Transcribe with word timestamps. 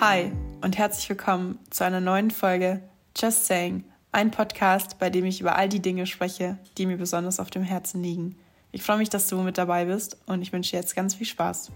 Hi 0.00 0.30
und 0.60 0.78
herzlich 0.78 1.08
willkommen 1.08 1.58
zu 1.70 1.84
einer 1.84 2.00
neuen 2.00 2.30
Folge 2.30 2.80
Just 3.16 3.46
Saying, 3.46 3.82
ein 4.12 4.30
Podcast, 4.30 5.00
bei 5.00 5.10
dem 5.10 5.24
ich 5.24 5.40
über 5.40 5.56
all 5.56 5.68
die 5.68 5.82
Dinge 5.82 6.06
spreche, 6.06 6.56
die 6.76 6.86
mir 6.86 6.96
besonders 6.96 7.40
auf 7.40 7.50
dem 7.50 7.64
Herzen 7.64 8.00
liegen. 8.00 8.36
Ich 8.70 8.84
freue 8.84 8.98
mich, 8.98 9.08
dass 9.08 9.26
du 9.26 9.42
mit 9.42 9.58
dabei 9.58 9.86
bist 9.86 10.16
und 10.26 10.40
ich 10.40 10.52
wünsche 10.52 10.70
dir 10.70 10.76
jetzt 10.76 10.94
ganz 10.94 11.16
viel 11.16 11.26
Spaß. 11.26 11.72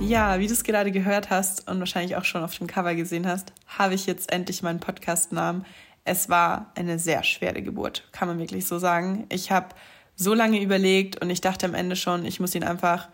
Ja, 0.00 0.38
wie 0.38 0.46
du 0.46 0.52
es 0.52 0.64
gerade 0.64 0.92
gehört 0.92 1.30
hast 1.30 1.66
und 1.66 1.78
wahrscheinlich 1.78 2.16
auch 2.16 2.26
schon 2.26 2.44
auf 2.44 2.54
dem 2.58 2.66
Cover 2.66 2.94
gesehen 2.94 3.26
hast, 3.26 3.54
habe 3.66 3.94
ich 3.94 4.04
jetzt 4.04 4.30
endlich 4.30 4.62
meinen 4.62 4.80
Podcast-Namen. 4.80 5.64
Es 6.04 6.28
war 6.28 6.70
eine 6.74 6.98
sehr 6.98 7.22
schwere 7.22 7.62
Geburt, 7.62 8.06
kann 8.12 8.28
man 8.28 8.38
wirklich 8.38 8.66
so 8.66 8.78
sagen. 8.78 9.24
Ich 9.30 9.50
habe 9.50 9.68
so 10.16 10.34
lange 10.34 10.62
überlegt 10.62 11.20
und 11.20 11.30
ich 11.30 11.40
dachte 11.40 11.66
am 11.66 11.74
Ende 11.74 11.96
schon, 11.96 12.24
ich 12.24 12.40
muss 12.40 12.54
ihn 12.54 12.64
einfach 12.64 13.08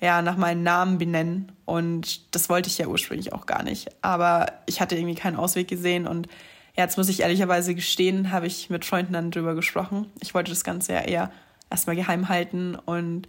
ja, 0.00 0.22
nach 0.22 0.36
meinem 0.36 0.62
Namen 0.62 0.98
benennen. 0.98 1.52
Und 1.64 2.34
das 2.34 2.48
wollte 2.48 2.68
ich 2.68 2.78
ja 2.78 2.86
ursprünglich 2.86 3.32
auch 3.32 3.46
gar 3.46 3.62
nicht. 3.62 3.88
Aber 4.02 4.52
ich 4.66 4.80
hatte 4.80 4.96
irgendwie 4.96 5.14
keinen 5.14 5.36
Ausweg 5.36 5.66
gesehen. 5.66 6.06
Und 6.06 6.28
jetzt 6.76 6.98
muss 6.98 7.08
ich 7.08 7.20
ehrlicherweise 7.20 7.74
gestehen, 7.74 8.30
habe 8.30 8.46
ich 8.46 8.68
mit 8.68 8.84
Freunden 8.84 9.14
dann 9.14 9.30
drüber 9.30 9.54
gesprochen. 9.54 10.10
Ich 10.20 10.34
wollte 10.34 10.50
das 10.50 10.64
Ganze 10.64 10.92
ja 10.92 11.00
eher 11.00 11.30
erstmal 11.70 11.96
geheim 11.96 12.28
halten 12.28 12.74
und 12.74 13.28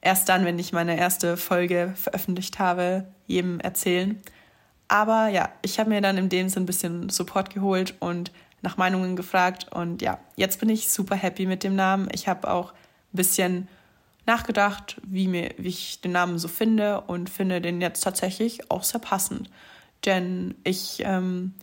erst 0.00 0.28
dann, 0.28 0.44
wenn 0.44 0.58
ich 0.58 0.72
meine 0.72 0.96
erste 0.96 1.36
Folge 1.36 1.92
veröffentlicht 1.94 2.58
habe, 2.58 3.06
jedem 3.26 3.60
erzählen. 3.60 4.20
Aber 4.88 5.28
ja, 5.28 5.50
ich 5.62 5.78
habe 5.78 5.90
mir 5.90 6.00
dann 6.00 6.16
in 6.16 6.28
dem 6.28 6.48
Sinn 6.48 6.62
ein 6.62 6.66
bisschen 6.66 7.08
Support 7.10 7.52
geholt 7.52 7.94
und 8.00 8.32
nach 8.64 8.76
Meinungen 8.76 9.14
gefragt. 9.14 9.66
Und 9.72 10.02
ja, 10.02 10.18
jetzt 10.34 10.58
bin 10.58 10.68
ich 10.68 10.90
super 10.90 11.14
happy 11.14 11.46
mit 11.46 11.62
dem 11.62 11.76
Namen. 11.76 12.08
Ich 12.12 12.26
habe 12.26 12.50
auch 12.50 12.72
ein 12.72 13.16
bisschen 13.16 13.68
nachgedacht, 14.26 15.00
wie, 15.06 15.28
mir, 15.28 15.54
wie 15.58 15.68
ich 15.68 16.00
den 16.00 16.12
Namen 16.12 16.38
so 16.38 16.48
finde 16.48 17.02
und 17.02 17.30
finde 17.30 17.60
den 17.60 17.80
jetzt 17.80 18.00
tatsächlich 18.00 18.70
auch 18.70 18.82
sehr 18.82 19.00
passend. 19.00 19.50
Denn 20.04 20.54
ich 20.64 21.02
ähm, 21.04 21.54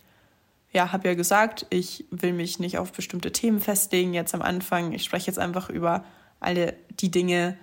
ja, 0.72 0.92
habe 0.92 1.08
ja 1.10 1.16
gesagt, 1.16 1.66
ich 1.70 2.06
will 2.12 2.34
mich 2.34 2.60
nicht 2.60 2.78
auf 2.78 2.92
bestimmte 2.92 3.32
Themen 3.32 3.60
festlegen 3.60 4.14
jetzt 4.14 4.34
am 4.34 4.42
Anfang. 4.42 4.94
Ich 4.94 5.04
spreche 5.04 5.28
jetzt 5.28 5.40
einfach 5.40 5.70
über 5.70 6.06
alle 6.40 6.76
die 7.00 7.12
Dinge, 7.12 7.58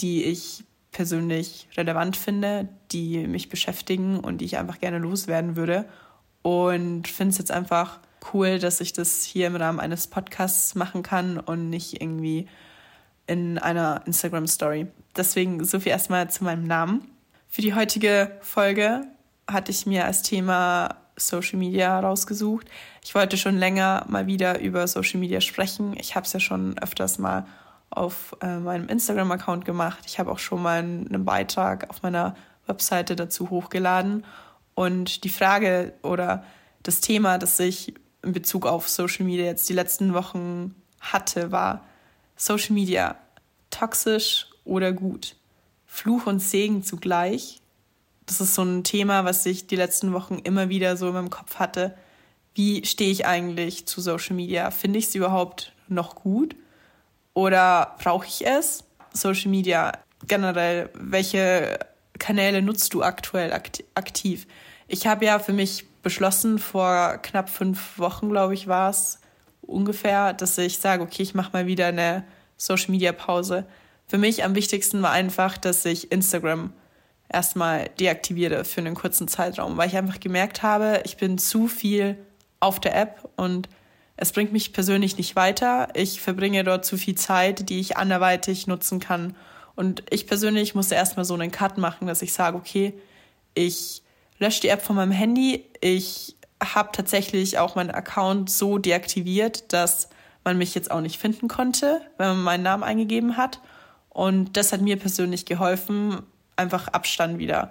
die 0.00 0.24
ich 0.24 0.64
persönlich 0.92 1.68
relevant 1.76 2.16
finde, 2.16 2.68
die 2.90 3.26
mich 3.26 3.48
beschäftigen 3.48 4.18
und 4.18 4.38
die 4.38 4.44
ich 4.44 4.58
einfach 4.58 4.80
gerne 4.80 4.98
loswerden 4.98 5.56
würde. 5.56 5.86
Und 6.42 7.06
finde 7.06 7.32
es 7.32 7.38
jetzt 7.38 7.52
einfach 7.52 8.00
cool, 8.32 8.58
dass 8.58 8.80
ich 8.80 8.92
das 8.92 9.24
hier 9.24 9.46
im 9.46 9.56
Rahmen 9.56 9.80
eines 9.80 10.06
Podcasts 10.06 10.74
machen 10.74 11.02
kann 11.02 11.38
und 11.38 11.70
nicht 11.70 12.00
irgendwie 12.00 12.48
in 13.26 13.58
einer 13.58 14.02
Instagram-Story. 14.06 14.88
Deswegen 15.16 15.64
so 15.64 15.80
viel 15.80 15.92
erstmal 15.92 16.30
zu 16.30 16.44
meinem 16.44 16.64
Namen. 16.64 17.08
Für 17.48 17.62
die 17.62 17.74
heutige 17.74 18.38
Folge 18.40 19.06
hatte 19.48 19.70
ich 19.70 19.86
mir 19.86 20.04
als 20.04 20.22
Thema 20.22 20.96
Social 21.16 21.58
Media 21.58 21.98
rausgesucht. 22.00 22.66
Ich 23.02 23.14
wollte 23.14 23.36
schon 23.36 23.58
länger 23.58 24.04
mal 24.08 24.26
wieder 24.26 24.60
über 24.60 24.86
Social 24.86 25.20
Media 25.20 25.40
sprechen. 25.40 25.94
Ich 25.98 26.16
habe 26.16 26.26
es 26.26 26.32
ja 26.32 26.40
schon 26.40 26.78
öfters 26.78 27.18
mal 27.18 27.46
auf 27.90 28.36
äh, 28.40 28.58
meinem 28.58 28.88
Instagram-Account 28.88 29.64
gemacht. 29.64 29.98
Ich 30.06 30.18
habe 30.18 30.30
auch 30.30 30.38
schon 30.38 30.62
mal 30.62 30.78
einen 30.78 31.24
Beitrag 31.24 31.90
auf 31.90 32.02
meiner 32.02 32.36
Webseite 32.66 33.16
dazu 33.16 33.50
hochgeladen. 33.50 34.24
Und 34.74 35.24
die 35.24 35.28
Frage 35.28 35.92
oder 36.02 36.44
das 36.82 37.00
Thema, 37.00 37.38
das 37.38 37.58
ich 37.60 37.94
in 38.22 38.32
Bezug 38.32 38.66
auf 38.66 38.88
Social 38.88 39.24
Media 39.24 39.44
jetzt 39.44 39.68
die 39.68 39.74
letzten 39.74 40.14
Wochen 40.14 40.74
hatte, 41.00 41.52
war 41.52 41.84
Social 42.36 42.74
Media 42.74 43.16
toxisch 43.70 44.46
oder 44.64 44.92
gut? 44.92 45.36
Fluch 45.86 46.26
und 46.26 46.40
Segen 46.40 46.84
zugleich. 46.84 47.60
Das 48.26 48.40
ist 48.40 48.54
so 48.54 48.62
ein 48.62 48.84
Thema, 48.84 49.24
was 49.24 49.44
ich 49.46 49.66
die 49.66 49.76
letzten 49.76 50.12
Wochen 50.12 50.38
immer 50.38 50.68
wieder 50.68 50.96
so 50.96 51.08
in 51.08 51.14
meinem 51.14 51.30
Kopf 51.30 51.56
hatte. 51.56 51.96
Wie 52.54 52.84
stehe 52.84 53.10
ich 53.10 53.26
eigentlich 53.26 53.86
zu 53.86 54.00
Social 54.00 54.36
Media? 54.36 54.70
Finde 54.70 54.98
ich 54.98 55.06
es 55.06 55.14
überhaupt 55.14 55.72
noch 55.88 56.14
gut? 56.14 56.54
Oder 57.34 57.96
brauche 58.02 58.26
ich 58.26 58.46
es? 58.46 58.84
Social 59.12 59.50
Media 59.50 59.92
generell, 60.26 60.90
welche 60.94 61.78
Kanäle 62.18 62.62
nutzt 62.62 62.94
du 62.94 63.02
aktuell 63.02 63.52
aktiv? 63.52 64.46
Ich 64.92 65.06
habe 65.06 65.24
ja 65.24 65.38
für 65.38 65.52
mich 65.52 65.84
beschlossen, 66.02 66.58
vor 66.58 67.18
knapp 67.22 67.48
fünf 67.48 67.96
Wochen, 67.96 68.28
glaube 68.28 68.54
ich, 68.54 68.66
war 68.66 68.90
es 68.90 69.20
ungefähr, 69.62 70.32
dass 70.32 70.58
ich 70.58 70.78
sage, 70.78 71.04
okay, 71.04 71.22
ich 71.22 71.32
mache 71.32 71.52
mal 71.52 71.68
wieder 71.68 71.86
eine 71.86 72.24
Social 72.56 72.90
Media 72.90 73.12
Pause. 73.12 73.66
Für 74.08 74.18
mich 74.18 74.42
am 74.42 74.56
wichtigsten 74.56 75.00
war 75.00 75.12
einfach, 75.12 75.58
dass 75.58 75.84
ich 75.84 76.10
Instagram 76.10 76.72
erstmal 77.28 77.88
deaktiviere 78.00 78.64
für 78.64 78.80
einen 78.80 78.96
kurzen 78.96 79.28
Zeitraum, 79.28 79.76
weil 79.76 79.86
ich 79.86 79.96
einfach 79.96 80.18
gemerkt 80.18 80.64
habe, 80.64 81.02
ich 81.04 81.16
bin 81.16 81.38
zu 81.38 81.68
viel 81.68 82.16
auf 82.58 82.80
der 82.80 82.96
App 82.96 83.30
und 83.36 83.68
es 84.16 84.32
bringt 84.32 84.52
mich 84.52 84.72
persönlich 84.72 85.16
nicht 85.16 85.36
weiter. 85.36 85.86
Ich 85.94 86.20
verbringe 86.20 86.64
dort 86.64 86.84
zu 86.84 86.96
viel 86.98 87.14
Zeit, 87.14 87.68
die 87.68 87.78
ich 87.78 87.96
anderweitig 87.96 88.66
nutzen 88.66 88.98
kann. 88.98 89.36
Und 89.76 90.02
ich 90.10 90.26
persönlich 90.26 90.74
musste 90.74 90.96
erstmal 90.96 91.24
so 91.24 91.34
einen 91.34 91.52
Cut 91.52 91.78
machen, 91.78 92.08
dass 92.08 92.22
ich 92.22 92.32
sage, 92.32 92.56
okay, 92.56 92.92
ich 93.54 94.02
lösche 94.40 94.62
die 94.62 94.68
App 94.68 94.82
von 94.82 94.96
meinem 94.96 95.12
Handy. 95.12 95.64
Ich 95.80 96.34
habe 96.62 96.90
tatsächlich 96.92 97.58
auch 97.58 97.76
meinen 97.76 97.92
Account 97.92 98.50
so 98.50 98.78
deaktiviert, 98.78 99.72
dass 99.72 100.08
man 100.42 100.58
mich 100.58 100.74
jetzt 100.74 100.90
auch 100.90 101.00
nicht 101.00 101.20
finden 101.20 101.46
konnte, 101.46 102.00
wenn 102.18 102.28
man 102.28 102.42
meinen 102.42 102.62
Namen 102.64 102.82
eingegeben 102.82 103.36
hat. 103.36 103.60
Und 104.08 104.56
das 104.56 104.72
hat 104.72 104.80
mir 104.80 104.98
persönlich 104.98 105.46
geholfen, 105.46 106.22
einfach 106.56 106.88
Abstand 106.88 107.38
wieder 107.38 107.70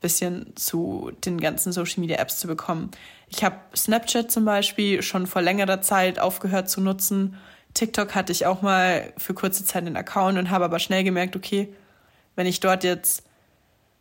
bisschen 0.00 0.56
zu 0.56 1.12
den 1.24 1.40
ganzen 1.40 1.72
Social 1.72 2.00
Media 2.00 2.18
Apps 2.18 2.38
zu 2.38 2.46
bekommen. 2.46 2.90
Ich 3.28 3.44
habe 3.44 3.56
Snapchat 3.76 4.30
zum 4.30 4.44
Beispiel 4.44 5.02
schon 5.02 5.26
vor 5.26 5.42
längerer 5.42 5.82
Zeit 5.82 6.18
aufgehört 6.18 6.70
zu 6.70 6.80
nutzen. 6.80 7.36
TikTok 7.74 8.14
hatte 8.14 8.32
ich 8.32 8.46
auch 8.46 8.62
mal 8.62 9.12
für 9.18 9.34
kurze 9.34 9.64
Zeit 9.64 9.86
einen 9.86 9.96
Account 9.96 10.38
und 10.38 10.50
habe 10.50 10.64
aber 10.64 10.78
schnell 10.78 11.04
gemerkt, 11.04 11.36
okay, 11.36 11.72
wenn 12.34 12.46
ich 12.46 12.60
dort 12.60 12.82
jetzt, 12.82 13.24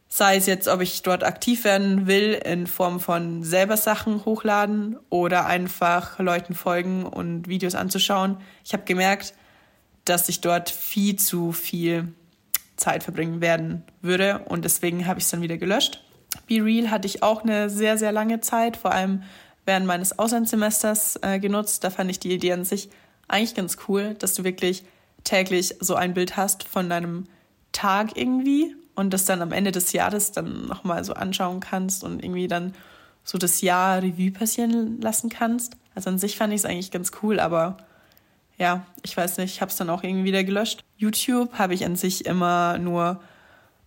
sei 0.10 0.38
es 0.38 0.48
jetzt, 0.48 0.68
ob 0.68 0.82
ich 0.82 1.04
dort 1.04 1.24
aktiv 1.24 1.64
werden 1.64 2.08
will 2.08 2.34
in 2.34 2.66
Form 2.68 3.00
von 3.00 3.44
selber 3.44 3.78
Sachen 3.78 4.26
hochladen 4.26 4.98
oder 5.10 5.46
einfach 5.46 6.18
Leuten 6.20 6.56
folgen 6.56 7.06
und 7.06 7.48
Videos 7.48 7.76
anzuschauen, 7.76 8.38
ich 8.66 8.74
habe 8.74 8.84
gemerkt, 8.84 9.34
dass 10.06 10.28
ich 10.28 10.42
dort 10.42 10.72
viel 10.72 11.16
zu 11.16 11.52
viel 11.52 12.12
Zeit 12.76 13.04
verbringen 13.04 13.42
werden 13.42 13.84
würde. 14.02 14.40
Und 14.46 14.66
deswegen 14.66 15.06
habe 15.06 15.20
ich 15.20 15.26
es 15.26 15.32
dann 15.32 15.42
wieder 15.42 15.58
gelöscht. 15.58 16.04
Be 16.48 16.64
Real 16.64 16.90
hatte 16.90 17.08
ich 17.08 17.22
auch 17.22 17.44
eine 17.44 17.70
sehr, 17.70 17.98
sehr 17.98 18.12
lange 18.12 18.42
Zeit, 18.42 18.78
vor 18.78 18.92
allem 18.92 19.24
während 19.66 19.86
meines 19.86 20.18
Auslandssemesters 20.18 21.20
äh, 21.22 21.40
genutzt. 21.40 21.84
Da 21.84 21.92
fand 21.92 22.10
ich 22.10 22.20
die 22.20 22.32
Idee 22.32 22.54
an 22.54 22.66
sich 22.66 22.90
eigentlich 23.28 23.56
ganz 23.56 23.78
cool, 23.88 24.16
dass 24.16 24.34
du 24.34 24.44
wirklich 24.44 24.84
täglich 25.24 25.76
so 25.80 25.96
ein 25.96 26.14
Bild 26.16 26.38
hast 26.38 26.64
von 26.64 26.90
deinem 26.90 27.26
Tag 27.72 28.18
irgendwie 28.18 28.76
und 29.00 29.12
das 29.12 29.24
dann 29.24 29.42
am 29.42 29.54
Ende 29.54 29.72
des 29.72 29.94
Jahres 29.94 30.34
dann 30.34 30.68
nochmal 30.68 31.04
so 31.06 31.14
anschauen 31.14 31.62
kannst 31.62 32.04
und 32.04 32.24
irgendwie 32.24 32.50
dann 32.50 32.74
so 33.24 33.38
das 33.38 33.62
Jahr 33.62 34.02
Revue 34.04 34.32
passieren 34.32 35.00
lassen 35.00 35.30
kannst. 35.30 35.78
Also 35.96 36.10
an 36.10 36.18
sich 36.18 36.38
fand 36.38 36.54
ich 36.54 36.60
es 36.60 36.66
eigentlich 36.66 36.92
ganz 36.92 37.12
cool, 37.24 37.40
aber 37.40 37.78
ja, 38.58 38.86
ich 39.04 39.16
weiß 39.16 39.38
nicht, 39.38 39.54
ich 39.54 39.62
habe 39.62 39.72
es 39.72 39.78
dann 39.78 39.90
auch 39.90 40.04
irgendwie 40.04 40.26
wieder 40.26 40.44
gelöscht. 40.44 40.84
YouTube 40.98 41.54
habe 41.54 41.74
ich 41.74 41.86
an 41.86 41.96
sich 41.96 42.26
immer 42.26 42.78
nur 42.78 43.22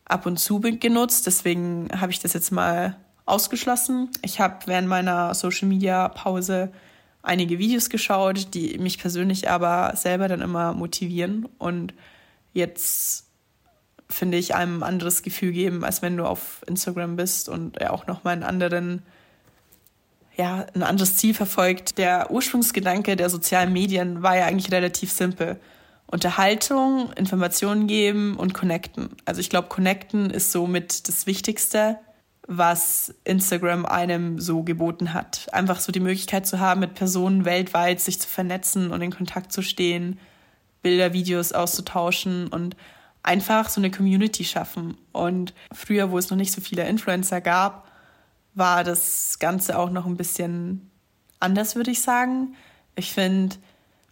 ab 0.07 0.25
und 0.25 0.39
zu 0.39 0.61
genutzt, 0.61 1.27
deswegen 1.27 1.89
habe 1.95 2.11
ich 2.11 2.21
das 2.21 2.33
jetzt 2.33 2.51
mal 2.51 2.97
ausgeschlossen. 3.27 4.09
Ich 4.23 4.41
habe 4.41 4.67
während 4.67 4.89
meiner 4.89 5.35
Social 5.35 5.69
Media 5.69 6.09
Pause 6.09 6.73
einige 7.23 7.59
Videos 7.59 7.91
geschaut, 7.91 8.55
die 8.55 8.79
mich 8.79 8.99
persönlich 8.99 9.51
aber 9.51 9.95
selber 9.95 10.29
dann 10.29 10.41
immer 10.41 10.73
motivieren 10.73 11.47
und 11.59 11.93
jetzt 12.55 13.32
finde 14.13 14.39
ich 14.39 14.55
einem 14.55 14.83
ein 14.83 14.89
anderes 14.89 15.23
Gefühl 15.23 15.53
geben, 15.53 15.85
als 15.85 16.03
wenn 16.03 16.17
du 16.17 16.25
auf 16.25 16.63
Instagram 16.67 17.17
bist 17.17 17.49
und 17.49 17.81
ja 17.81 17.91
auch 17.91 18.07
nochmal 18.07 18.35
einen 18.35 18.43
anderen 18.45 19.03
ja, 20.37 20.67
ein 20.75 20.83
anderes 20.83 21.17
Ziel 21.17 21.35
verfolgt. 21.35 21.99
Der 21.99 22.31
Ursprungsgedanke 22.31 23.17
der 23.17 23.31
sozialen 23.31 23.73
Medien 23.73 24.23
war 24.23 24.37
ja 24.37 24.47
eigentlich 24.47 24.73
relativ 24.73 25.13
simpel. 25.13 25.61
Unterhaltung, 26.07 27.13
Informationen 27.15 27.87
geben 27.87 28.37
und 28.37 28.53
connecten. 28.53 29.11
Also 29.25 29.41
ich 29.41 29.51
glaube, 29.51 29.69
connecten 29.69 30.31
ist 30.31 30.53
somit 30.53 31.09
das 31.09 31.27
Wichtigste, 31.27 31.99
was 32.47 33.15
Instagram 33.25 33.87
einem 33.87 34.39
so 34.39 34.63
geboten 34.63 35.15
hat. 35.15 35.47
Einfach 35.53 35.81
so 35.81 35.93
die 35.93 36.01
Möglichkeit 36.01 36.47
zu 36.47 36.61
haben, 36.61 36.81
mit 36.81 36.95
Personen 36.95 37.45
weltweit 37.45 38.01
sich 38.01 38.21
zu 38.21 38.29
vernetzen 38.29 38.91
und 38.91 39.01
in 39.01 39.11
Kontakt 39.11 39.53
zu 39.53 39.63
stehen, 39.63 40.19
Bilder, 40.83 41.13
Videos 41.13 41.53
auszutauschen 41.53 42.49
und 42.49 42.77
einfach 43.23 43.69
so 43.69 43.81
eine 43.81 43.91
Community 43.91 44.45
schaffen. 44.45 44.97
Und 45.13 45.55
früher, 45.73 46.11
wo 46.11 46.19
es 46.19 46.31
noch 46.31 46.37
nicht 46.37 46.53
so 46.53 46.61
viele 46.61 46.87
Influencer 46.87 47.41
gab, 47.41 47.89
war 48.55 48.85
das 48.85 49.39
Ganze 49.39 49.79
auch 49.79 49.91
noch 49.91 50.07
ein 50.07 50.17
bisschen 50.17 50.91
anders, 51.41 51.77
würde 51.77 51.91
ich 51.91 52.03
sagen. 52.03 52.55
Ich 52.95 53.13
finde, 53.13 53.57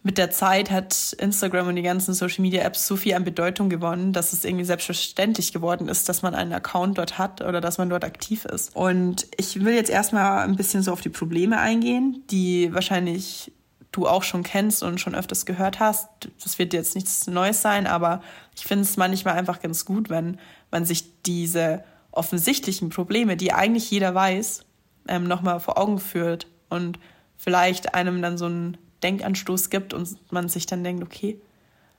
mit 0.03 0.17
der 0.17 0.31
Zeit 0.31 0.71
hat 0.71 1.13
Instagram 1.19 1.67
und 1.67 1.75
die 1.75 1.83
ganzen 1.83 2.15
Social 2.15 2.41
Media 2.41 2.63
Apps 2.63 2.87
so 2.87 2.95
viel 2.95 3.13
an 3.13 3.23
Bedeutung 3.23 3.69
gewonnen, 3.69 4.13
dass 4.13 4.33
es 4.33 4.43
irgendwie 4.43 4.65
selbstverständlich 4.65 5.53
geworden 5.53 5.87
ist, 5.87 6.09
dass 6.09 6.23
man 6.23 6.33
einen 6.33 6.53
Account 6.53 6.97
dort 6.97 7.19
hat 7.19 7.41
oder 7.41 7.61
dass 7.61 7.77
man 7.77 7.89
dort 7.89 8.03
aktiv 8.03 8.45
ist. 8.45 8.75
Und 8.75 9.27
ich 9.37 9.63
will 9.63 9.75
jetzt 9.75 9.91
erstmal 9.91 10.39
ein 10.39 10.55
bisschen 10.55 10.81
so 10.81 10.91
auf 10.91 11.01
die 11.01 11.09
Probleme 11.09 11.59
eingehen, 11.59 12.23
die 12.31 12.73
wahrscheinlich 12.73 13.51
du 13.91 14.07
auch 14.07 14.23
schon 14.23 14.43
kennst 14.43 14.83
und 14.83 14.99
schon 14.99 15.15
öfters 15.15 15.45
gehört 15.45 15.79
hast. 15.79 16.07
Das 16.41 16.59
wird 16.59 16.73
jetzt 16.73 16.95
nichts 16.95 17.27
Neues 17.27 17.61
sein, 17.61 17.87
aber 17.87 18.21
ich 18.55 18.65
finde 18.65 18.83
es 18.83 18.97
manchmal 18.97 19.37
einfach 19.37 19.61
ganz 19.61 19.85
gut, 19.85 20.09
wenn 20.09 20.39
man 20.71 20.85
sich 20.85 21.21
diese 21.23 21.83
offensichtlichen 22.11 22.89
Probleme, 22.89 23.37
die 23.37 23.53
eigentlich 23.53 23.91
jeder 23.91 24.15
weiß, 24.15 24.63
ähm, 25.07 25.25
nochmal 25.25 25.59
vor 25.59 25.77
Augen 25.77 25.99
führt 25.99 26.47
und 26.69 26.99
vielleicht 27.37 27.95
einem 27.95 28.21
dann 28.21 28.37
so 28.37 28.47
ein 28.47 28.77
Denkanstoß 29.03 29.69
gibt 29.69 29.93
und 29.93 30.17
man 30.31 30.47
sich 30.47 30.65
dann 30.65 30.83
denkt, 30.83 31.03
okay, 31.03 31.39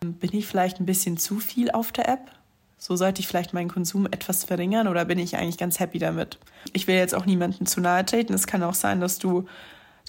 bin 0.01 0.31
ich 0.33 0.47
vielleicht 0.47 0.81
ein 0.81 0.87
bisschen 0.87 1.17
zu 1.17 1.39
viel 1.39 1.71
auf 1.71 1.93
der 1.93 2.09
App? 2.09 2.31
So 2.79 2.97
sollte 2.97 3.21
ich 3.21 3.29
vielleicht 3.29 3.55
meinen 3.55 3.69
Konsum 3.71 4.07
etwas 4.07 4.45
verringern 4.45 4.89
oder 4.89 5.05
bin 5.05 5.19
ich 5.19 5.37
eigentlich 5.37 5.59
ganz 5.59 5.79
happy 5.79 5.99
damit? 5.99 6.39
Ich 6.73 6.87
will 6.87 6.97
jetzt 6.97 7.15
auch 7.15 7.27
niemandem 7.27 7.67
zu 7.67 7.81
nahe 7.81 8.05
treten. 8.05 8.35
Es 8.35 8.47
kann 8.47 8.63
auch 8.63 8.75
sein, 8.75 9.01
dass 9.01 9.19
du 9.19 9.47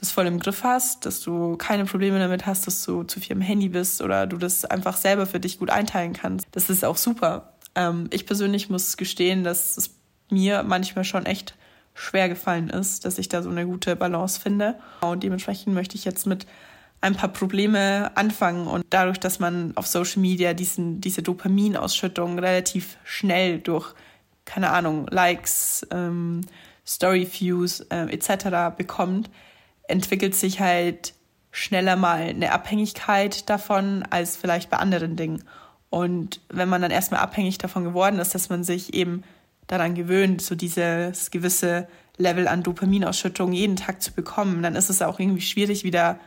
das 0.03 0.11
voll 0.11 0.27
im 0.27 0.39
Griff 0.39 0.63
hast, 0.63 1.05
dass 1.05 1.21
du 1.21 1.55
keine 1.55 1.85
Probleme 1.85 2.19
damit 2.19 2.45
hast, 2.45 2.67
dass 2.67 2.83
du 2.83 3.03
zu 3.03 3.21
viel 3.21 3.37
am 3.37 3.41
Handy 3.41 3.69
bist 3.69 4.01
oder 4.01 4.27
du 4.27 4.35
das 4.35 4.65
einfach 4.65 4.97
selber 4.97 5.25
für 5.25 5.39
dich 5.39 5.59
gut 5.59 5.69
einteilen 5.69 6.11
kannst. 6.11 6.45
Das 6.51 6.69
ist 6.69 6.83
auch 6.83 6.97
super. 6.97 7.53
Ähm, 7.73 8.09
ich 8.11 8.25
persönlich 8.25 8.69
muss 8.69 8.97
gestehen, 8.97 9.45
dass 9.45 9.77
es 9.77 9.91
mir 10.29 10.63
manchmal 10.63 11.05
schon 11.05 11.25
echt 11.25 11.55
schwer 11.93 12.27
gefallen 12.27 12.69
ist, 12.69 13.05
dass 13.05 13.17
ich 13.17 13.29
da 13.29 13.41
so 13.41 13.49
eine 13.49 13.65
gute 13.65 13.95
Balance 13.95 14.41
finde. 14.41 14.75
Und 14.99 15.23
dementsprechend 15.23 15.73
möchte 15.73 15.95
ich 15.95 16.03
jetzt 16.03 16.27
mit 16.27 16.45
ein 16.99 17.15
paar 17.15 17.29
Probleme 17.29 18.11
anfangen 18.15 18.67
und 18.67 18.85
dadurch, 18.89 19.19
dass 19.19 19.39
man 19.39 19.71
auf 19.75 19.87
Social 19.87 20.21
Media 20.21 20.53
diesen, 20.53 20.99
diese 20.99 21.21
Dopaminausschüttung 21.21 22.39
relativ 22.39 22.97
schnell 23.05 23.59
durch, 23.59 23.93
keine 24.43 24.71
Ahnung, 24.71 25.07
Likes, 25.09 25.87
ähm, 25.91 26.41
Story-Views 26.85 27.81
äh, 27.89 28.07
etc. 28.11 28.75
bekommt, 28.75 29.29
entwickelt 29.93 30.35
sich 30.35 30.59
halt 30.59 31.13
schneller 31.51 31.95
mal 31.95 32.21
eine 32.21 32.51
Abhängigkeit 32.51 33.47
davon 33.47 34.03
als 34.09 34.35
vielleicht 34.35 34.71
bei 34.71 34.77
anderen 34.77 35.15
Dingen. 35.15 35.43
Und 35.91 36.41
wenn 36.49 36.67
man 36.67 36.81
dann 36.81 36.89
erstmal 36.89 37.21
abhängig 37.21 37.59
davon 37.59 37.83
geworden 37.83 38.17
ist, 38.17 38.33
dass 38.33 38.49
man 38.49 38.63
sich 38.63 38.95
eben 38.95 39.23
daran 39.67 39.93
gewöhnt, 39.93 40.41
so 40.41 40.55
dieses 40.55 41.29
gewisse 41.29 41.87
Level 42.17 42.47
an 42.47 42.63
Dopaminausschüttung 42.63 43.53
jeden 43.53 43.75
Tag 43.75 44.01
zu 44.01 44.11
bekommen, 44.11 44.63
dann 44.63 44.75
ist 44.75 44.89
es 44.89 45.03
auch 45.03 45.19
irgendwie 45.19 45.41
schwierig, 45.41 45.83
wieder 45.83 46.19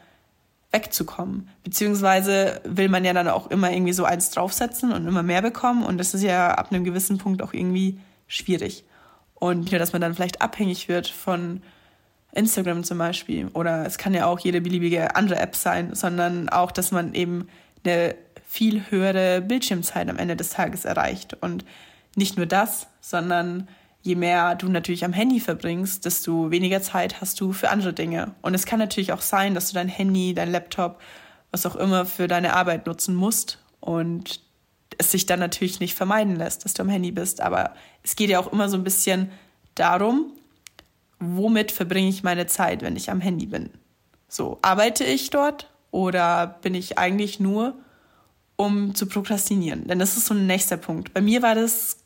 wegzukommen. 0.71 1.49
Beziehungsweise 1.65 2.61
will 2.65 2.89
man 2.89 3.05
ja 3.05 3.13
dann 3.13 3.29
auch 3.29 3.51
immer 3.51 3.73
irgendwie 3.73 3.93
so 3.93 4.05
eins 4.05 4.31
draufsetzen 4.31 4.93
und 4.93 5.09
immer 5.09 5.25
mehr 5.25 5.43
bekommen. 5.43 5.85
Und 5.85 5.99
das 5.99 6.15
ist 6.15 6.23
ja 6.23 6.55
ab 6.55 6.71
einem 6.71 6.85
gewissen 6.85 7.19
Punkt 7.19 7.43
auch 7.43 7.53
irgendwie 7.53 7.99
schwierig. 8.29 8.85
Und 9.35 9.73
nur, 9.73 9.81
dass 9.81 9.93
man 9.93 10.01
dann 10.01 10.15
vielleicht 10.15 10.41
abhängig 10.41 10.89
wird 10.89 11.09
von 11.09 11.63
Instagram 12.37 12.85
zum 12.85 12.99
Beispiel. 12.99 13.49
Oder 13.49 13.87
es 13.87 13.99
kann 13.99 14.15
ja 14.15 14.27
auch 14.27 14.39
jede 14.39 14.61
beliebige 14.61 15.17
andere 15.17 15.39
App 15.39 15.57
sein, 15.57 15.95
sondern 15.95 16.49
auch, 16.49 16.71
dass 16.71 16.93
man 16.93 17.15
eben 17.15 17.49
eine 17.85 18.15
viel 18.47 18.83
höhere 18.91 19.41
Bildschirmzeit 19.41 20.09
am 20.09 20.19
Ende 20.19 20.37
des 20.37 20.51
Tages 20.51 20.85
erreicht. 20.85 21.37
Und 21.41 21.65
nicht 22.15 22.37
nur 22.37 22.47
das, 22.47 22.87
sondern 23.01 23.69
je 24.03 24.15
mehr 24.15 24.55
du 24.55 24.69
natürlich 24.69 25.05
am 25.05 25.13
Handy 25.13 25.41
verbringst, 25.41 26.05
desto 26.05 26.51
weniger 26.51 26.81
Zeit 26.81 27.21
hast 27.21 27.41
du 27.41 27.53
für 27.53 27.71
andere 27.71 27.93
Dinge. 27.93 28.35
Und 28.41 28.55
es 28.55 28.65
kann 28.65 28.79
natürlich 28.79 29.13
auch 29.13 29.21
sein, 29.21 29.55
dass 29.55 29.69
du 29.69 29.75
dein 29.75 29.89
Handy, 29.89 30.33
dein 30.33 30.51
Laptop, 30.51 31.01
was 31.51 31.67
auch 31.67 31.77
immer 31.77 32.07
für 32.07 32.29
deine 32.29 32.55
Arbeit 32.55 32.87
nutzen 32.87 33.15
musst 33.15 33.59
und 33.81 34.41
es 34.99 35.11
sich 35.11 35.27
dann 35.27 35.41
natürlich 35.41 35.81
nicht 35.81 35.95
vermeiden 35.95 36.37
lässt, 36.37 36.65
dass 36.65 36.75
du 36.75 36.83
am 36.83 36.89
Handy 36.89 37.11
bist. 37.11 37.41
Aber 37.41 37.75
es 38.03 38.17
geht 38.17 38.31
ja 38.31 38.39
auch 38.39 38.53
immer 38.53 38.69
so 38.69 38.77
ein 38.77 38.85
bisschen 38.85 39.31
darum, 39.75 40.33
womit 41.19 41.73
verbringe 41.73 42.09
ich 42.09 42.23
meine 42.23 42.47
Zeit, 42.47 42.83
wenn 42.83 42.97
ich 42.97 43.11
am 43.11 43.21
Handy 43.21 43.47
bin. 43.47 43.71
So, 44.29 44.59
arbeite 44.63 45.05
ich 45.05 45.31
dort 45.31 45.71
oder 45.91 46.59
bin 46.63 46.75
ich 46.75 46.99
eigentlich 46.99 47.41
nur, 47.41 47.75
um 48.57 48.95
zu 48.95 49.07
prokrastinieren? 49.07 49.87
Denn 49.87 49.99
das 49.99 50.17
ist 50.17 50.27
so 50.27 50.35
ein 50.35 50.47
nächster 50.47 50.77
Punkt. 50.77 51.15
Bei 51.15 51.21
mir 51.21 51.43
war 51.43 51.55
das 51.55 51.99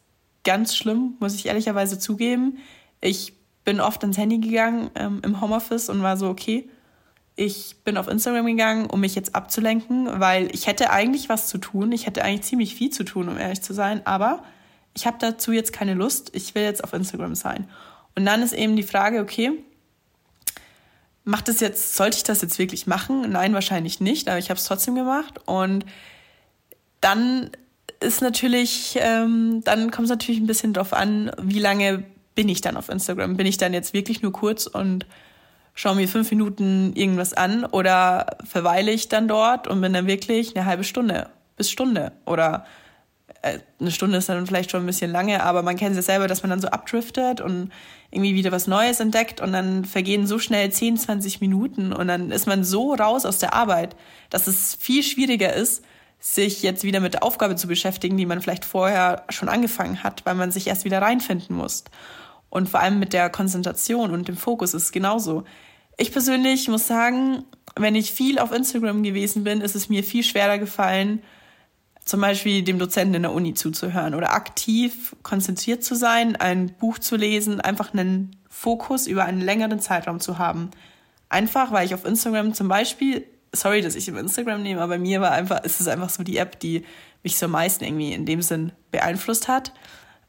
ganz 0.45 0.77
schlimm, 0.77 1.17
muss 1.21 1.35
ich 1.35 1.47
ehrlicherweise 1.47 1.99
zugeben. 1.99 2.59
Ich 3.01 3.35
bin 3.65 3.81
oft 3.81 4.03
ins 4.03 4.19
Handy 4.19 4.39
gegangen 4.39 4.91
ähm, 4.95 5.21
im 5.25 5.41
Homeoffice 5.41 5.89
und 5.89 6.03
war 6.03 6.17
so, 6.17 6.29
okay, 6.29 6.69
ich 7.37 7.77
bin 7.85 7.97
auf 7.97 8.09
Instagram 8.09 8.47
gegangen, 8.47 8.87
um 8.87 9.01
mich 9.01 9.15
jetzt 9.15 9.35
abzulenken, 9.35 10.21
weil 10.21 10.55
ich 10.55 10.67
hätte 10.67 10.91
eigentlich 10.91 11.29
was 11.29 11.49
zu 11.49 11.59
tun. 11.59 11.93
Ich 11.93 12.06
hätte 12.06 12.23
eigentlich 12.23 12.43
ziemlich 12.43 12.75
viel 12.75 12.91
zu 12.91 13.05
tun, 13.05 13.29
um 13.29 13.39
ehrlich 13.39 13.63
zu 13.63 13.73
sein, 13.73 14.05
aber 14.05 14.43
ich 14.95 15.06
habe 15.06 15.17
dazu 15.19 15.53
jetzt 15.53 15.73
keine 15.73 15.95
Lust. 15.95 16.31
Ich 16.35 16.55
will 16.55 16.63
jetzt 16.63 16.85
auf 16.85 16.93
Instagram 16.93 17.35
sein. 17.35 17.69
Und 18.15 18.27
dann 18.27 18.43
ist 18.43 18.53
eben 18.53 18.77
die 18.77 18.83
Frage, 18.83 19.21
okay, 19.21 19.53
macht 21.25 21.49
es 21.49 21.61
jetzt, 21.61 21.95
sollte 21.95 22.17
ich 22.17 22.25
das 22.25 22.43
jetzt 22.43 22.59
wirklich 22.59 22.87
machen? 22.87 23.31
Nein, 23.31 23.55
wahrscheinlich 23.55 24.01
nicht, 24.01 24.29
aber 24.29 24.39
ich 24.39 24.51
habe 24.51 24.59
es 24.59 24.65
trotzdem 24.65 24.95
gemacht. 24.95 25.41
Und 25.47 25.85
dann 27.01 27.51
ist 28.01 28.23
natürlich, 28.23 28.99
ähm, 29.01 29.62
dann 29.65 29.91
kommt 29.91 30.07
es 30.07 30.11
natürlich 30.11 30.41
ein 30.41 30.47
bisschen 30.47 30.73
drauf 30.73 30.93
an, 30.93 31.31
wie 31.41 31.59
lange 31.59 32.05
bin 32.35 32.49
ich 32.49 32.61
dann 32.61 32.77
auf 32.77 32.89
Instagram? 32.89 33.37
Bin 33.37 33.47
ich 33.47 33.59
dann 33.59 33.75
jetzt 33.75 33.93
wirklich 33.93 34.23
nur 34.23 34.33
kurz 34.33 34.67
und 34.67 35.06
schaue 35.75 35.97
mir 35.97 36.09
fünf 36.09 36.31
Minuten 36.31 36.93
irgendwas 36.95 37.35
an 37.35 37.65
oder 37.65 38.39
verweile 38.45 38.91
ich 38.91 39.09
dann 39.09 39.29
dort 39.29 39.69
und 39.69 39.81
bin 39.81 39.93
dann 39.93 40.06
wirklich 40.06 40.56
eine 40.56 40.67
halbe 40.67 40.85
Stunde 40.85 41.29
bis 41.56 41.71
Stunde 41.71 42.13
oder 42.25 42.67
eine 43.43 43.91
Stunde 43.91 44.19
ist 44.19 44.29
dann 44.29 44.47
vielleicht 44.47 44.71
schon 44.71 44.82
ein 44.82 44.87
bisschen 44.87 45.11
lange, 45.11 45.43
aber 45.43 45.62
man 45.62 45.77
kennt 45.77 45.93
es 45.93 45.97
ja 45.97 46.15
selber, 46.15 46.29
dass 46.29 46.43
man 46.43 46.50
dann 46.50 46.61
so 46.61 46.69
abdriftet 46.69 47.41
und 47.41 47.71
irgendwie 48.11 48.35
wieder 48.35 48.53
was 48.53 48.67
Neues 48.67 49.00
entdeckt 49.00 49.41
und 49.41 49.53
dann 49.53 49.85
vergehen 49.85 50.27
so 50.27 50.38
schnell 50.38 50.71
10, 50.71 50.99
20 50.99 51.41
Minuten 51.41 51.93
und 51.93 52.09
dann 52.09 52.31
ist 52.31 52.47
man 52.47 52.65
so 52.65 52.94
raus 52.94 53.25
aus 53.25 53.38
der 53.38 53.55
Arbeit, 53.55 53.97
dass 54.31 54.47
es 54.47 54.75
viel 54.75 55.03
schwieriger 55.03 55.53
ist, 55.53 55.82
sich 56.19 56.62
jetzt 56.62 56.85
wieder 56.85 57.00
mit 57.00 57.15
der 57.15 57.23
Aufgabe 57.23 57.56
zu 57.56 57.67
beschäftigen, 57.67 58.17
die 58.17 58.27
man 58.27 58.43
vielleicht 58.43 58.67
vorher 58.67 59.25
schon 59.31 59.49
angefangen 59.49 60.03
hat, 60.03 60.27
weil 60.27 60.35
man 60.35 60.53
sich 60.53 60.67
erst 60.67 60.85
wieder 60.85 61.00
reinfinden 61.00 61.56
muss. 61.56 61.85
Und 62.50 62.69
vor 62.69 62.81
allem 62.81 62.99
mit 62.99 63.12
der 63.12 63.31
Konzentration 63.31 64.11
und 64.11 64.29
dem 64.29 64.37
Fokus 64.37 64.75
ist 64.75 64.82
es 64.82 64.93
genauso. 64.93 65.44
Ich 65.96 66.13
persönlich 66.13 66.69
muss 66.69 66.87
sagen, 66.87 67.44
wenn 67.77 67.94
ich 67.94 68.13
viel 68.13 68.39
auf 68.39 68.53
Instagram 68.53 69.03
gewesen 69.03 69.44
bin, 69.44 69.60
ist 69.60 69.77
es 69.77 69.89
mir 69.89 70.05
viel 70.05 70.25
schwerer 70.25 70.58
gefallen, 70.58 71.22
zum 72.10 72.20
Beispiel 72.20 72.64
dem 72.64 72.81
Dozenten 72.81 73.14
in 73.14 73.22
der 73.22 73.32
Uni 73.32 73.55
zuzuhören 73.55 74.17
oder 74.17 74.34
aktiv 74.34 75.14
konzentriert 75.22 75.84
zu 75.84 75.94
sein, 75.94 76.34
ein 76.34 76.74
Buch 76.74 76.98
zu 76.98 77.14
lesen, 77.14 77.60
einfach 77.60 77.93
einen 77.93 78.34
Fokus 78.48 79.06
über 79.06 79.26
einen 79.26 79.40
längeren 79.40 79.79
Zeitraum 79.79 80.19
zu 80.19 80.36
haben. 80.36 80.72
Einfach, 81.29 81.70
weil 81.70 81.86
ich 81.86 81.94
auf 81.94 82.05
Instagram 82.05 82.52
zum 82.52 82.67
Beispiel 82.67 83.24
sorry, 83.52 83.81
dass 83.81 83.94
ich 83.94 84.08
im 84.08 84.17
Instagram 84.17 84.60
nehme, 84.60 84.81
aber 84.81 84.94
bei 84.94 84.98
mir 84.98 85.20
war 85.20 85.31
einfach, 85.31 85.62
ist 85.62 85.81
es 85.81 85.86
einfach 85.86 86.10
so 86.10 86.24
die 86.24 86.36
App, 86.36 86.58
die 86.58 86.84
mich 87.22 87.38
so 87.38 87.46
am 87.46 87.52
meisten 87.52 87.84
irgendwie 87.84 88.12
in 88.12 88.26
dem 88.26 88.43
Sinn 88.43 88.72
beeinflusst 88.90 89.46
hat, 89.46 89.72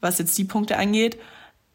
was 0.00 0.18
jetzt 0.18 0.38
die 0.38 0.44
Punkte 0.44 0.76
angeht. 0.76 1.18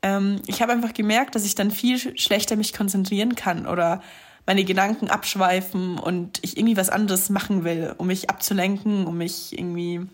Ähm, 0.01 0.41
ich 0.47 0.61
habe 0.61 0.71
einfach 0.71 0.93
gemerkt, 0.93 1.35
dass 1.35 1.43
ich 1.43 1.55
dann 1.55 1.69
viel 1.69 2.17
schlechter 2.17 2.55
mich 2.55 2.71
konzentrieren 2.71 3.35
kann 3.35 3.67
oder 3.67 4.01
meine 4.47 4.63
Gedanken 4.63 5.09
abschweifen 5.09 5.99
und 5.99 6.39
ich 6.41 6.57
irgendwie 6.57 6.77
was 6.77 6.89
anderes 6.89 7.29
machen 7.29 7.65
will, 7.65 7.93
um 7.97 8.07
mich 8.07 8.29
abzulenken, 8.29 9.05
um 9.05 9.17
mich 9.17 9.55
irgendwie, 9.57 10.07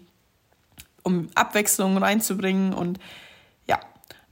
um 1.03 1.29
Abwechslung 1.35 1.97
reinzubringen 1.97 2.73
und 2.73 2.99
ja. 3.67 3.79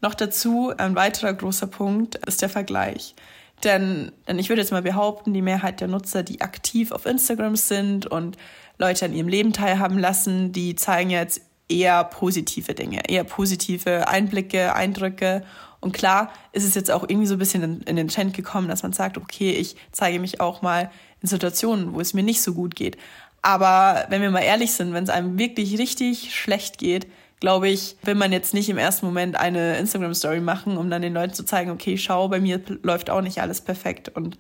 Noch 0.01 0.15
dazu 0.15 0.73
ein 0.75 0.95
weiterer 0.95 1.33
großer 1.33 1.67
Punkt 1.67 2.15
ist 2.25 2.41
der 2.41 2.49
Vergleich. 2.49 3.15
Denn, 3.63 4.11
denn 4.27 4.39
ich 4.39 4.49
würde 4.49 4.63
jetzt 4.63 4.71
mal 4.71 4.81
behaupten, 4.81 5.35
die 5.35 5.43
Mehrheit 5.43 5.81
der 5.81 5.87
Nutzer, 5.87 6.23
die 6.23 6.41
aktiv 6.41 6.91
auf 6.91 7.05
Instagram 7.05 7.55
sind 7.55 8.07
und 8.07 8.37
Leute 8.79 9.05
an 9.05 9.13
ihrem 9.13 9.27
Leben 9.27 9.53
teilhaben 9.53 9.99
lassen, 9.99 10.51
die 10.51 10.75
zeigen 10.75 11.11
jetzt 11.11 11.41
eher 11.69 12.03
positive 12.03 12.73
Dinge, 12.73 13.07
eher 13.07 13.23
positive 13.23 14.07
Einblicke, 14.07 14.73
Eindrücke. 14.73 15.43
Und 15.81 15.93
klar 15.93 16.31
ist 16.53 16.63
es 16.63 16.75
jetzt 16.75 16.91
auch 16.91 17.03
irgendwie 17.03 17.27
so 17.27 17.35
ein 17.35 17.39
bisschen 17.39 17.63
in, 17.63 17.81
in 17.81 17.95
den 17.95 18.07
Trend 18.07 18.33
gekommen, 18.33 18.67
dass 18.67 18.83
man 18.83 18.93
sagt, 18.93 19.17
okay, 19.17 19.51
ich 19.51 19.75
zeige 19.91 20.19
mich 20.19 20.39
auch 20.39 20.61
mal 20.61 20.91
in 21.21 21.27
Situationen, 21.27 21.93
wo 21.93 21.99
es 21.99 22.13
mir 22.13 22.23
nicht 22.23 22.41
so 22.41 22.53
gut 22.53 22.75
geht. 22.75 22.97
Aber 23.41 24.05
wenn 24.09 24.21
wir 24.21 24.29
mal 24.29 24.43
ehrlich 24.43 24.71
sind, 24.73 24.93
wenn 24.93 25.03
es 25.03 25.09
einem 25.09 25.39
wirklich 25.39 25.77
richtig 25.79 26.35
schlecht 26.35 26.77
geht, 26.77 27.07
glaube 27.39 27.69
ich, 27.69 27.95
will 28.03 28.13
man 28.13 28.31
jetzt 28.31 28.53
nicht 28.53 28.69
im 28.69 28.77
ersten 28.77 29.05
Moment 29.07 29.35
eine 29.35 29.77
Instagram-Story 29.77 30.39
machen, 30.39 30.77
um 30.77 30.91
dann 30.91 31.01
den 31.01 31.13
Leuten 31.13 31.33
zu 31.33 31.43
zeigen, 31.43 31.71
okay, 31.71 31.97
schau, 31.97 32.27
bei 32.27 32.39
mir 32.39 32.61
läuft 32.83 33.09
auch 33.09 33.21
nicht 33.21 33.41
alles 33.41 33.61
perfekt. 33.61 34.09
Und 34.09 34.37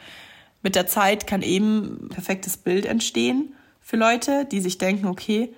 mit 0.61 0.75
der 0.75 0.85
Zeit 0.85 1.25
kann 1.25 1.41
eben 1.41 2.05
ein 2.05 2.09
perfektes 2.09 2.57
Bild 2.57 2.85
entstehen 2.85 3.55
für 3.81 3.97
Leute, 3.97 4.45
die 4.45 4.61
sich 4.61 4.77
denken, 4.77 5.07
okay, 5.07 5.51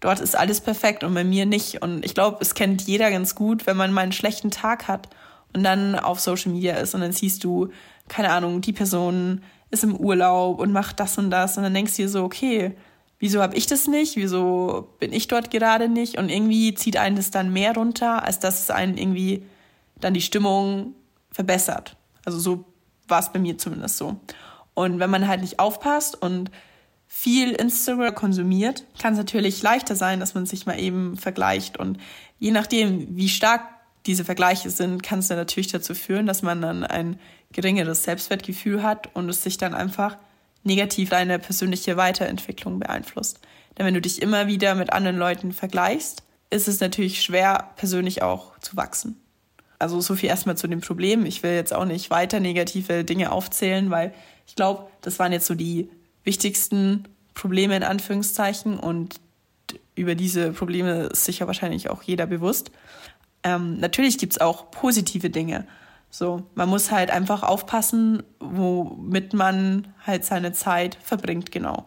dort 0.00 0.20
ist 0.20 0.36
alles 0.36 0.60
perfekt 0.60 1.04
und 1.04 1.14
bei 1.14 1.24
mir 1.24 1.46
nicht. 1.46 1.82
Und 1.82 2.04
ich 2.04 2.14
glaube, 2.14 2.38
es 2.40 2.54
kennt 2.54 2.82
jeder 2.82 3.10
ganz 3.10 3.34
gut, 3.34 3.66
wenn 3.66 3.76
man 3.76 3.92
mal 3.92 4.02
einen 4.02 4.12
schlechten 4.12 4.50
Tag 4.50 4.88
hat 4.88 5.08
und 5.52 5.62
dann 5.62 5.94
auf 5.94 6.20
Social 6.20 6.52
Media 6.52 6.74
ist 6.76 6.94
und 6.94 7.00
dann 7.00 7.12
siehst 7.12 7.44
du, 7.44 7.68
keine 8.08 8.30
Ahnung, 8.30 8.60
die 8.60 8.72
Person 8.72 9.42
ist 9.70 9.84
im 9.84 9.96
Urlaub 9.96 10.58
und 10.58 10.72
macht 10.72 10.98
das 10.98 11.16
und 11.18 11.30
das. 11.30 11.56
Und 11.56 11.62
dann 11.62 11.74
denkst 11.74 11.96
du 11.96 12.02
dir 12.02 12.08
so, 12.08 12.24
okay, 12.24 12.74
wieso 13.18 13.40
habe 13.42 13.56
ich 13.56 13.66
das 13.66 13.86
nicht? 13.86 14.16
Wieso 14.16 14.88
bin 14.98 15.12
ich 15.12 15.28
dort 15.28 15.50
gerade 15.50 15.88
nicht? 15.88 16.18
Und 16.18 16.28
irgendwie 16.28 16.74
zieht 16.74 16.96
einen 16.96 17.16
das 17.16 17.30
dann 17.30 17.52
mehr 17.52 17.74
runter, 17.74 18.24
als 18.24 18.40
dass 18.40 18.62
es 18.62 18.70
einen 18.70 18.96
irgendwie 18.96 19.44
dann 20.00 20.14
die 20.14 20.22
Stimmung 20.22 20.94
verbessert. 21.30 21.96
Also 22.24 22.38
so 22.38 22.64
war 23.06 23.20
es 23.20 23.32
bei 23.32 23.38
mir 23.38 23.58
zumindest 23.58 23.98
so. 23.98 24.16
Und 24.74 24.98
wenn 24.98 25.10
man 25.10 25.28
halt 25.28 25.42
nicht 25.42 25.58
aufpasst 25.58 26.20
und 26.20 26.50
viel 27.12 27.50
Instagram 27.50 28.14
konsumiert, 28.14 28.84
kann 28.98 29.14
es 29.14 29.18
natürlich 29.18 29.60
leichter 29.62 29.96
sein, 29.96 30.20
dass 30.20 30.34
man 30.34 30.46
sich 30.46 30.64
mal 30.64 30.78
eben 30.78 31.16
vergleicht. 31.16 31.76
Und 31.76 31.98
je 32.38 32.52
nachdem, 32.52 33.16
wie 33.16 33.28
stark 33.28 33.62
diese 34.06 34.24
Vergleiche 34.24 34.70
sind, 34.70 35.02
kann 35.02 35.18
es 35.18 35.26
dann 35.26 35.36
natürlich 35.36 35.72
dazu 35.72 35.94
führen, 35.94 36.26
dass 36.26 36.42
man 36.42 36.62
dann 36.62 36.84
ein 36.84 37.18
geringeres 37.52 38.04
Selbstwertgefühl 38.04 38.84
hat 38.84 39.14
und 39.14 39.28
es 39.28 39.42
sich 39.42 39.58
dann 39.58 39.74
einfach 39.74 40.16
negativ 40.62 41.10
deine 41.10 41.40
persönliche 41.40 41.96
Weiterentwicklung 41.96 42.78
beeinflusst. 42.78 43.40
Denn 43.76 43.84
wenn 43.84 43.94
du 43.94 44.00
dich 44.00 44.22
immer 44.22 44.46
wieder 44.46 44.76
mit 44.76 44.92
anderen 44.92 45.16
Leuten 45.16 45.52
vergleichst, 45.52 46.22
ist 46.48 46.68
es 46.68 46.78
natürlich 46.78 47.22
schwer, 47.22 47.70
persönlich 47.74 48.22
auch 48.22 48.56
zu 48.60 48.76
wachsen. 48.76 49.20
Also 49.80 50.00
so 50.00 50.14
viel 50.14 50.28
erstmal 50.28 50.56
zu 50.56 50.68
dem 50.68 50.80
Problem. 50.80 51.26
Ich 51.26 51.42
will 51.42 51.52
jetzt 51.52 51.74
auch 51.74 51.86
nicht 51.86 52.10
weiter 52.10 52.38
negative 52.38 53.02
Dinge 53.02 53.32
aufzählen, 53.32 53.90
weil 53.90 54.14
ich 54.46 54.54
glaube, 54.54 54.88
das 55.00 55.18
waren 55.18 55.32
jetzt 55.32 55.46
so 55.46 55.54
die 55.56 55.90
wichtigsten 56.24 57.04
Probleme 57.34 57.76
in 57.76 57.82
Anführungszeichen 57.82 58.78
und 58.78 59.20
über 59.94 60.14
diese 60.14 60.52
Probleme 60.52 61.08
ist 61.12 61.24
sicher 61.24 61.46
wahrscheinlich 61.46 61.90
auch 61.90 62.02
jeder 62.02 62.26
bewusst. 62.26 62.70
Ähm, 63.42 63.78
natürlich 63.78 64.18
gibt 64.18 64.34
es 64.34 64.40
auch 64.40 64.70
positive 64.70 65.30
Dinge. 65.30 65.66
So, 66.10 66.42
man 66.54 66.68
muss 66.68 66.90
halt 66.90 67.10
einfach 67.10 67.42
aufpassen, 67.42 68.22
womit 68.40 69.32
man 69.32 69.88
halt 70.04 70.24
seine 70.24 70.52
Zeit 70.52 70.98
verbringt, 71.00 71.52
genau. 71.52 71.86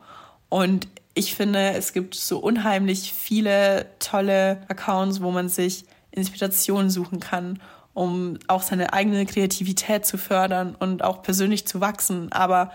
Und 0.49 0.87
ich 1.13 1.35
finde, 1.35 1.73
es 1.73 1.93
gibt 1.93 2.15
so 2.15 2.39
unheimlich 2.39 3.13
viele 3.13 3.87
tolle 3.99 4.61
Accounts, 4.69 5.21
wo 5.21 5.31
man 5.31 5.49
sich 5.49 5.85
Inspiration 6.11 6.89
suchen 6.89 7.19
kann, 7.19 7.59
um 7.93 8.39
auch 8.47 8.61
seine 8.61 8.93
eigene 8.93 9.25
Kreativität 9.25 10.05
zu 10.05 10.17
fördern 10.17 10.75
und 10.79 11.03
auch 11.03 11.21
persönlich 11.21 11.67
zu 11.67 11.81
wachsen. 11.81 12.31
Aber 12.31 12.71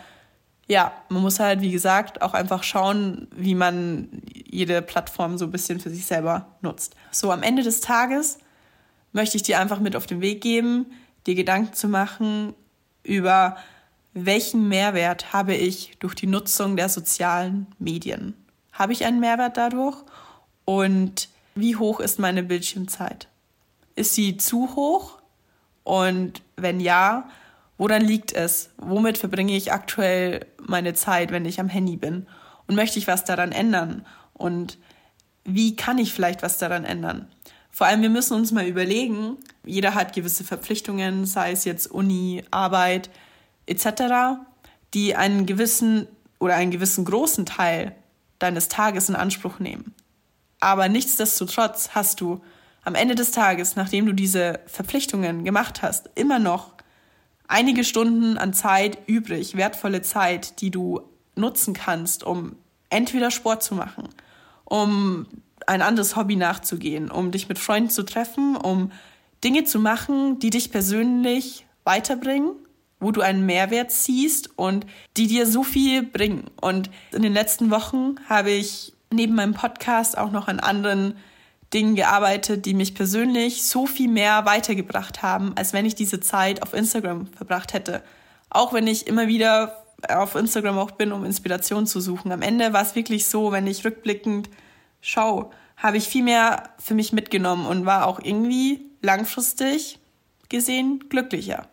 ja, 0.68 0.92
man 1.08 1.22
muss 1.22 1.40
halt, 1.40 1.62
wie 1.62 1.70
gesagt, 1.70 2.22
auch 2.22 2.34
einfach 2.34 2.62
schauen, 2.62 3.26
wie 3.34 3.54
man 3.54 4.08
jede 4.44 4.82
Plattform 4.82 5.38
so 5.38 5.46
ein 5.46 5.50
bisschen 5.50 5.80
für 5.80 5.90
sich 5.90 6.04
selber 6.04 6.46
nutzt. 6.60 6.94
So, 7.10 7.32
am 7.32 7.42
Ende 7.42 7.62
des 7.62 7.80
Tages 7.80 8.38
möchte 9.12 9.36
ich 9.36 9.42
dir 9.42 9.58
einfach 9.58 9.80
mit 9.80 9.96
auf 9.96 10.06
den 10.06 10.20
Weg 10.20 10.42
geben, 10.42 10.86
dir 11.26 11.34
Gedanken 11.34 11.72
zu 11.72 11.88
machen 11.88 12.54
über 13.02 13.56
welchen 14.12 14.68
Mehrwert 14.68 15.32
habe 15.32 15.54
ich 15.54 15.96
durch 15.98 16.14
die 16.14 16.26
Nutzung 16.26 16.76
der 16.76 16.88
sozialen 16.88 17.66
Medien? 17.78 18.34
Habe 18.72 18.92
ich 18.92 19.04
einen 19.04 19.20
Mehrwert 19.20 19.56
dadurch? 19.56 19.96
Und 20.64 21.28
wie 21.54 21.76
hoch 21.76 22.00
ist 22.00 22.18
meine 22.18 22.42
Bildschirmzeit? 22.42 23.28
Ist 23.96 24.14
sie 24.14 24.36
zu 24.36 24.74
hoch? 24.76 25.18
Und 25.84 26.42
wenn 26.56 26.80
ja, 26.80 27.28
woran 27.78 28.02
liegt 28.02 28.32
es? 28.32 28.70
Womit 28.76 29.16
verbringe 29.16 29.56
ich 29.56 29.72
aktuell 29.72 30.46
meine 30.60 30.94
Zeit, 30.94 31.30
wenn 31.30 31.46
ich 31.46 31.60
am 31.60 31.68
Handy 31.68 31.96
bin? 31.96 32.26
Und 32.66 32.74
möchte 32.74 32.98
ich 32.98 33.06
was 33.06 33.24
daran 33.24 33.52
ändern? 33.52 34.04
Und 34.34 34.78
wie 35.44 35.74
kann 35.74 35.96
ich 35.96 36.12
vielleicht 36.12 36.42
was 36.42 36.58
daran 36.58 36.84
ändern? 36.84 37.28
Vor 37.70 37.86
allem, 37.86 38.02
wir 38.02 38.10
müssen 38.10 38.34
uns 38.34 38.52
mal 38.52 38.66
überlegen, 38.66 39.38
jeder 39.64 39.94
hat 39.94 40.12
gewisse 40.12 40.44
Verpflichtungen, 40.44 41.24
sei 41.24 41.52
es 41.52 41.64
jetzt 41.64 41.86
Uni, 41.90 42.44
Arbeit 42.50 43.08
etc., 43.66 44.40
die 44.94 45.14
einen 45.16 45.46
gewissen 45.46 46.06
oder 46.40 46.56
einen 46.56 46.70
gewissen 46.70 47.04
großen 47.04 47.46
Teil 47.46 47.94
deines 48.38 48.68
Tages 48.68 49.08
in 49.08 49.16
Anspruch 49.16 49.58
nehmen. 49.58 49.94
Aber 50.60 50.88
nichtsdestotrotz 50.88 51.90
hast 51.92 52.20
du 52.20 52.40
am 52.84 52.94
Ende 52.94 53.14
des 53.14 53.30
Tages, 53.30 53.76
nachdem 53.76 54.06
du 54.06 54.12
diese 54.12 54.60
Verpflichtungen 54.66 55.44
gemacht 55.44 55.82
hast, 55.82 56.10
immer 56.14 56.38
noch 56.38 56.77
einige 57.48 57.82
Stunden 57.82 58.38
an 58.38 58.52
Zeit 58.52 58.98
übrig, 59.06 59.56
wertvolle 59.56 60.02
Zeit, 60.02 60.60
die 60.60 60.70
du 60.70 61.00
nutzen 61.34 61.74
kannst, 61.74 62.22
um 62.22 62.56
entweder 62.90 63.30
Sport 63.30 63.62
zu 63.62 63.74
machen, 63.74 64.08
um 64.64 65.26
ein 65.66 65.82
anderes 65.82 66.16
Hobby 66.16 66.36
nachzugehen, 66.36 67.10
um 67.10 67.30
dich 67.30 67.48
mit 67.48 67.58
Freunden 67.58 67.90
zu 67.90 68.04
treffen, 68.04 68.56
um 68.56 68.92
Dinge 69.42 69.64
zu 69.64 69.78
machen, 69.78 70.38
die 70.38 70.50
dich 70.50 70.70
persönlich 70.70 71.66
weiterbringen, 71.84 72.52
wo 73.00 73.12
du 73.12 73.20
einen 73.20 73.46
Mehrwert 73.46 73.90
siehst 73.90 74.58
und 74.58 74.86
die 75.16 75.26
dir 75.26 75.46
so 75.46 75.62
viel 75.62 76.02
bringen. 76.02 76.44
Und 76.60 76.90
in 77.12 77.22
den 77.22 77.32
letzten 77.32 77.70
Wochen 77.70 78.16
habe 78.28 78.50
ich 78.50 78.92
neben 79.10 79.34
meinem 79.34 79.54
Podcast 79.54 80.18
auch 80.18 80.32
noch 80.32 80.48
an 80.48 80.60
anderen 80.60 81.16
Dingen 81.74 81.94
gearbeitet, 81.94 82.64
die 82.64 82.74
mich 82.74 82.94
persönlich 82.94 83.64
so 83.64 83.86
viel 83.86 84.08
mehr 84.08 84.46
weitergebracht 84.46 85.22
haben, 85.22 85.52
als 85.56 85.72
wenn 85.72 85.84
ich 85.84 85.94
diese 85.94 86.20
Zeit 86.20 86.62
auf 86.62 86.72
Instagram 86.72 87.26
verbracht 87.26 87.74
hätte. 87.74 88.02
Auch 88.48 88.72
wenn 88.72 88.86
ich 88.86 89.06
immer 89.06 89.28
wieder 89.28 89.84
auf 90.08 90.34
Instagram 90.34 90.78
auch 90.78 90.92
bin, 90.92 91.12
um 91.12 91.24
Inspiration 91.24 91.86
zu 91.86 92.00
suchen. 92.00 92.32
Am 92.32 92.42
Ende 92.42 92.72
war 92.72 92.82
es 92.82 92.94
wirklich 92.94 93.26
so, 93.26 93.52
wenn 93.52 93.66
ich 93.66 93.84
rückblickend 93.84 94.48
schau, 95.00 95.50
habe 95.76 95.96
ich 95.96 96.08
viel 96.08 96.22
mehr 96.22 96.70
für 96.78 96.94
mich 96.94 97.12
mitgenommen 97.12 97.66
und 97.66 97.86
war 97.86 98.06
auch 98.06 98.20
irgendwie 98.22 98.86
langfristig 99.02 99.98
gesehen 100.48 101.04
glücklicher. 101.08 101.66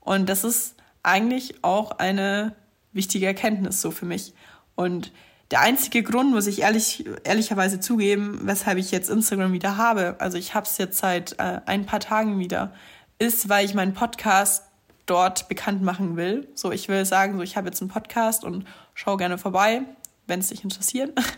Und 0.00 0.28
das 0.28 0.44
ist 0.44 0.76
eigentlich 1.02 1.62
auch 1.62 1.92
eine 1.92 2.54
wichtige 2.92 3.26
Erkenntnis 3.26 3.80
so 3.80 3.90
für 3.90 4.06
mich. 4.06 4.34
Und 4.74 5.12
der 5.50 5.60
einzige 5.60 6.02
Grund, 6.02 6.30
muss 6.30 6.46
ich 6.46 6.60
ehrlich, 6.60 7.04
ehrlicherweise 7.24 7.80
zugeben, 7.80 8.40
weshalb 8.42 8.78
ich 8.78 8.90
jetzt 8.90 9.08
Instagram 9.08 9.52
wieder 9.52 9.76
habe, 9.76 10.16
also 10.18 10.36
ich 10.36 10.54
habe 10.54 10.66
es 10.66 10.76
jetzt 10.78 10.98
seit 10.98 11.38
äh, 11.38 11.60
ein 11.64 11.86
paar 11.86 12.00
Tagen 12.00 12.38
wieder, 12.38 12.72
ist, 13.18 13.48
weil 13.48 13.64
ich 13.64 13.74
meinen 13.74 13.94
Podcast 13.94 14.64
dort 15.06 15.48
bekannt 15.48 15.82
machen 15.82 16.16
will. 16.16 16.48
So, 16.54 16.70
ich 16.70 16.88
will 16.88 17.04
sagen, 17.04 17.36
so 17.36 17.42
ich 17.42 17.56
habe 17.56 17.68
jetzt 17.68 17.80
einen 17.80 17.90
Podcast 17.90 18.44
und 18.44 18.66
schau 18.94 19.16
gerne 19.16 19.38
vorbei, 19.38 19.82
wenn 20.26 20.40
es 20.40 20.48
dich 20.48 20.64
interessiert. 20.64 21.18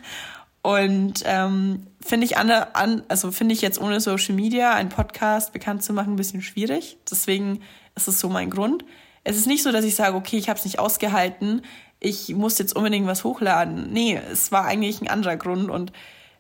Und 0.63 1.23
ähm, 1.25 1.87
finde 2.03 2.27
ich 2.27 2.37
an, 2.37 2.51
an, 2.51 3.03
also 3.09 3.31
finde 3.31 3.55
ich 3.55 3.63
jetzt 3.63 3.81
ohne 3.81 3.99
Social 3.99 4.35
Media 4.35 4.75
einen 4.75 4.91
Podcast 4.91 5.55
bekannt 5.55 5.83
zu 5.83 5.95
machen 5.95 6.13
ein 6.13 6.17
bisschen 6.17 6.43
schwierig. 6.43 6.99
Deswegen 7.11 7.63
ist 7.95 8.09
es 8.09 8.21
so 8.21 8.29
mein 8.29 8.51
Grund. 8.51 8.85
Es 9.25 9.39
ist 9.39 9.47
nicht 9.47 9.63
so, 9.63 9.73
dass 9.73 9.87
ich 9.87 9.95
sage, 9.95 10.17
okay, 10.17 10.37
ich 10.37 10.51
habe 10.51 10.59
es 10.59 10.67
nicht 10.67 10.79
ausgehalten, 10.79 11.63
ich 12.01 12.31
muss 12.35 12.59
jetzt 12.59 12.75
unbedingt 12.75 13.07
was 13.07 13.25
hochladen. 13.25 13.93
Nee, 13.93 14.21
es 14.33 14.51
war 14.53 14.65
eigentlich 14.65 15.01
ein 15.01 15.09
anderer 15.09 15.37
Grund 15.37 15.71
und 15.71 15.93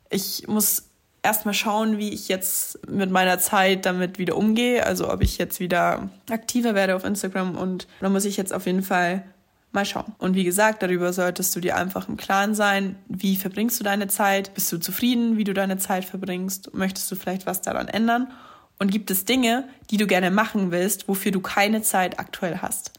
ich 0.09 0.49
muss 0.49 0.85
erstmal 1.23 1.55
schauen, 1.55 1.99
wie 1.99 2.11
ich 2.11 2.29
jetzt 2.29 2.89
mit 2.89 3.11
meiner 3.11 3.39
Zeit 3.39 3.87
damit 3.87 4.19
wieder 4.19 4.37
umgehe. 4.37 4.85
Also 4.85 5.13
ob 5.13 5.23
ich 5.23 5.39
jetzt 5.39 5.61
wieder 5.61 6.09
aktiver 6.31 6.75
werde 6.75 6.97
auf 6.97 7.05
Instagram 7.05 7.57
und 7.57 7.87
da 8.01 8.09
muss 8.09 8.25
ich 8.25 8.37
jetzt 8.37 8.53
auf 8.53 8.67
jeden 8.67 8.83
Fall 8.83 9.25
Mal 9.73 9.85
schauen. 9.85 10.17
Und 10.19 10.35
wie 10.35 10.43
gesagt, 10.43 10.83
darüber 10.83 11.13
solltest 11.13 11.55
du 11.55 11.61
dir 11.61 11.77
einfach 11.77 12.09
im 12.09 12.17
Klaren 12.17 12.57
sein, 12.57 12.97
wie 13.07 13.37
verbringst 13.37 13.79
du 13.79 13.85
deine 13.85 14.09
Zeit? 14.09 14.53
Bist 14.55 14.73
du 14.73 14.79
zufrieden, 14.79 15.37
wie 15.37 15.45
du 15.45 15.55
deine 15.55 15.79
Zeit 15.79 16.05
verbringst? 16.05 16.75
Möchtest 16.75 17.09
du 17.13 17.15
vielleicht 17.15 17.47
was 17.47 17.61
daran 17.61 17.87
ändern? 17.87 18.33
Und 18.81 18.91
gibt 18.91 19.13
es 19.13 19.27
Dinge, 19.27 19.69
die 19.91 19.97
du 19.97 20.09
gerne 20.09 20.33
machen 20.33 20.73
willst, 20.73 21.07
wofür 21.07 21.31
du 21.31 21.41
keine 21.41 21.83
Zeit 21.83 22.19
aktuell 22.19 22.59
hast? 22.63 22.95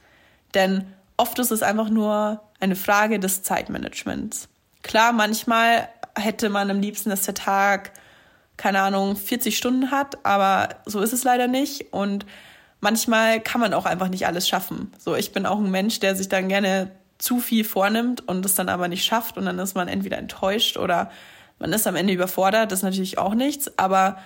Denn 0.53 0.86
oft 1.21 1.37
ist 1.37 1.51
es 1.51 1.61
einfach 1.61 1.89
nur 1.89 2.41
eine 2.59 2.75
Frage 2.75 3.19
des 3.19 3.43
Zeitmanagements. 3.43 4.49
Klar, 4.81 5.13
manchmal 5.13 5.87
hätte 6.15 6.49
man 6.49 6.71
am 6.71 6.81
liebsten, 6.81 7.11
dass 7.11 7.21
der 7.21 7.35
Tag, 7.35 7.91
keine 8.57 8.81
Ahnung, 8.81 9.15
40 9.15 9.55
Stunden 9.55 9.91
hat, 9.91 10.25
aber 10.25 10.69
so 10.85 10.99
ist 10.99 11.13
es 11.13 11.23
leider 11.23 11.47
nicht. 11.47 11.93
Und 11.93 12.25
manchmal 12.79 13.39
kann 13.39 13.61
man 13.61 13.75
auch 13.75 13.85
einfach 13.85 14.07
nicht 14.07 14.25
alles 14.25 14.49
schaffen. 14.49 14.91
So, 14.97 15.15
ich 15.15 15.31
bin 15.31 15.45
auch 15.45 15.59
ein 15.59 15.69
Mensch, 15.69 15.99
der 15.99 16.15
sich 16.15 16.27
dann 16.27 16.49
gerne 16.49 16.89
zu 17.19 17.39
viel 17.39 17.63
vornimmt 17.63 18.27
und 18.27 18.43
es 18.43 18.55
dann 18.55 18.67
aber 18.67 18.87
nicht 18.87 19.05
schafft 19.05 19.37
und 19.37 19.45
dann 19.45 19.59
ist 19.59 19.75
man 19.75 19.87
entweder 19.87 20.17
enttäuscht 20.17 20.75
oder 20.75 21.11
man 21.59 21.71
ist 21.71 21.85
am 21.85 21.95
Ende 21.95 22.13
überfordert. 22.13 22.71
Das 22.71 22.79
ist 22.79 22.83
natürlich 22.83 23.19
auch 23.19 23.35
nichts, 23.35 23.77
aber 23.77 24.17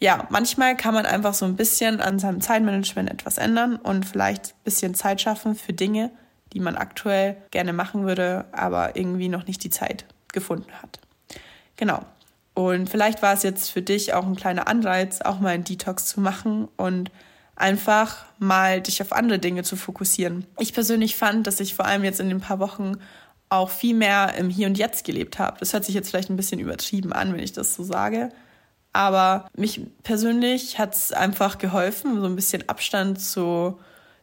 ja, 0.00 0.26
manchmal 0.30 0.76
kann 0.76 0.94
man 0.94 1.04
einfach 1.04 1.34
so 1.34 1.44
ein 1.44 1.56
bisschen 1.56 2.00
an 2.00 2.18
seinem 2.18 2.40
Zeitmanagement 2.40 3.10
etwas 3.10 3.36
ändern 3.36 3.76
und 3.76 4.06
vielleicht 4.06 4.52
ein 4.52 4.64
bisschen 4.64 4.94
Zeit 4.94 5.20
schaffen 5.20 5.54
für 5.54 5.74
Dinge, 5.74 6.10
die 6.52 6.60
man 6.60 6.76
aktuell 6.76 7.36
gerne 7.50 7.72
machen 7.72 8.06
würde, 8.06 8.46
aber 8.52 8.96
irgendwie 8.96 9.28
noch 9.28 9.46
nicht 9.46 9.62
die 9.64 9.70
Zeit 9.70 10.04
gefunden 10.32 10.72
hat. 10.82 11.00
Genau. 11.76 12.04
Und 12.54 12.90
vielleicht 12.90 13.22
war 13.22 13.34
es 13.34 13.44
jetzt 13.44 13.70
für 13.70 13.82
dich 13.82 14.14
auch 14.14 14.26
ein 14.26 14.34
kleiner 14.34 14.66
Anreiz, 14.66 15.20
auch 15.20 15.38
mal 15.38 15.50
einen 15.50 15.64
Detox 15.64 16.06
zu 16.06 16.20
machen 16.20 16.68
und 16.76 17.10
einfach 17.54 18.24
mal 18.38 18.80
dich 18.80 19.00
auf 19.02 19.12
andere 19.12 19.38
Dinge 19.38 19.62
zu 19.62 19.76
fokussieren. 19.76 20.46
Ich 20.58 20.72
persönlich 20.72 21.16
fand, 21.16 21.46
dass 21.46 21.60
ich 21.60 21.74
vor 21.74 21.84
allem 21.84 22.04
jetzt 22.04 22.20
in 22.20 22.28
den 22.28 22.40
paar 22.40 22.58
Wochen 22.58 22.96
auch 23.48 23.70
viel 23.70 23.94
mehr 23.94 24.34
im 24.34 24.50
Hier 24.50 24.66
und 24.66 24.78
Jetzt 24.78 25.04
gelebt 25.04 25.38
habe. 25.38 25.58
Das 25.60 25.72
hört 25.72 25.84
sich 25.84 25.94
jetzt 25.94 26.10
vielleicht 26.10 26.30
ein 26.30 26.36
bisschen 26.36 26.60
übertrieben 26.60 27.12
an, 27.12 27.32
wenn 27.32 27.42
ich 27.42 27.52
das 27.52 27.74
so 27.74 27.82
sage. 27.82 28.30
Aber 28.92 29.48
mich 29.56 29.80
persönlich 30.02 30.78
hat 30.78 30.94
es 30.94 31.12
einfach 31.12 31.58
geholfen, 31.58 32.20
so 32.20 32.26
ein 32.26 32.36
bisschen 32.36 32.68
Abstand 32.68 33.20
zu 33.20 33.78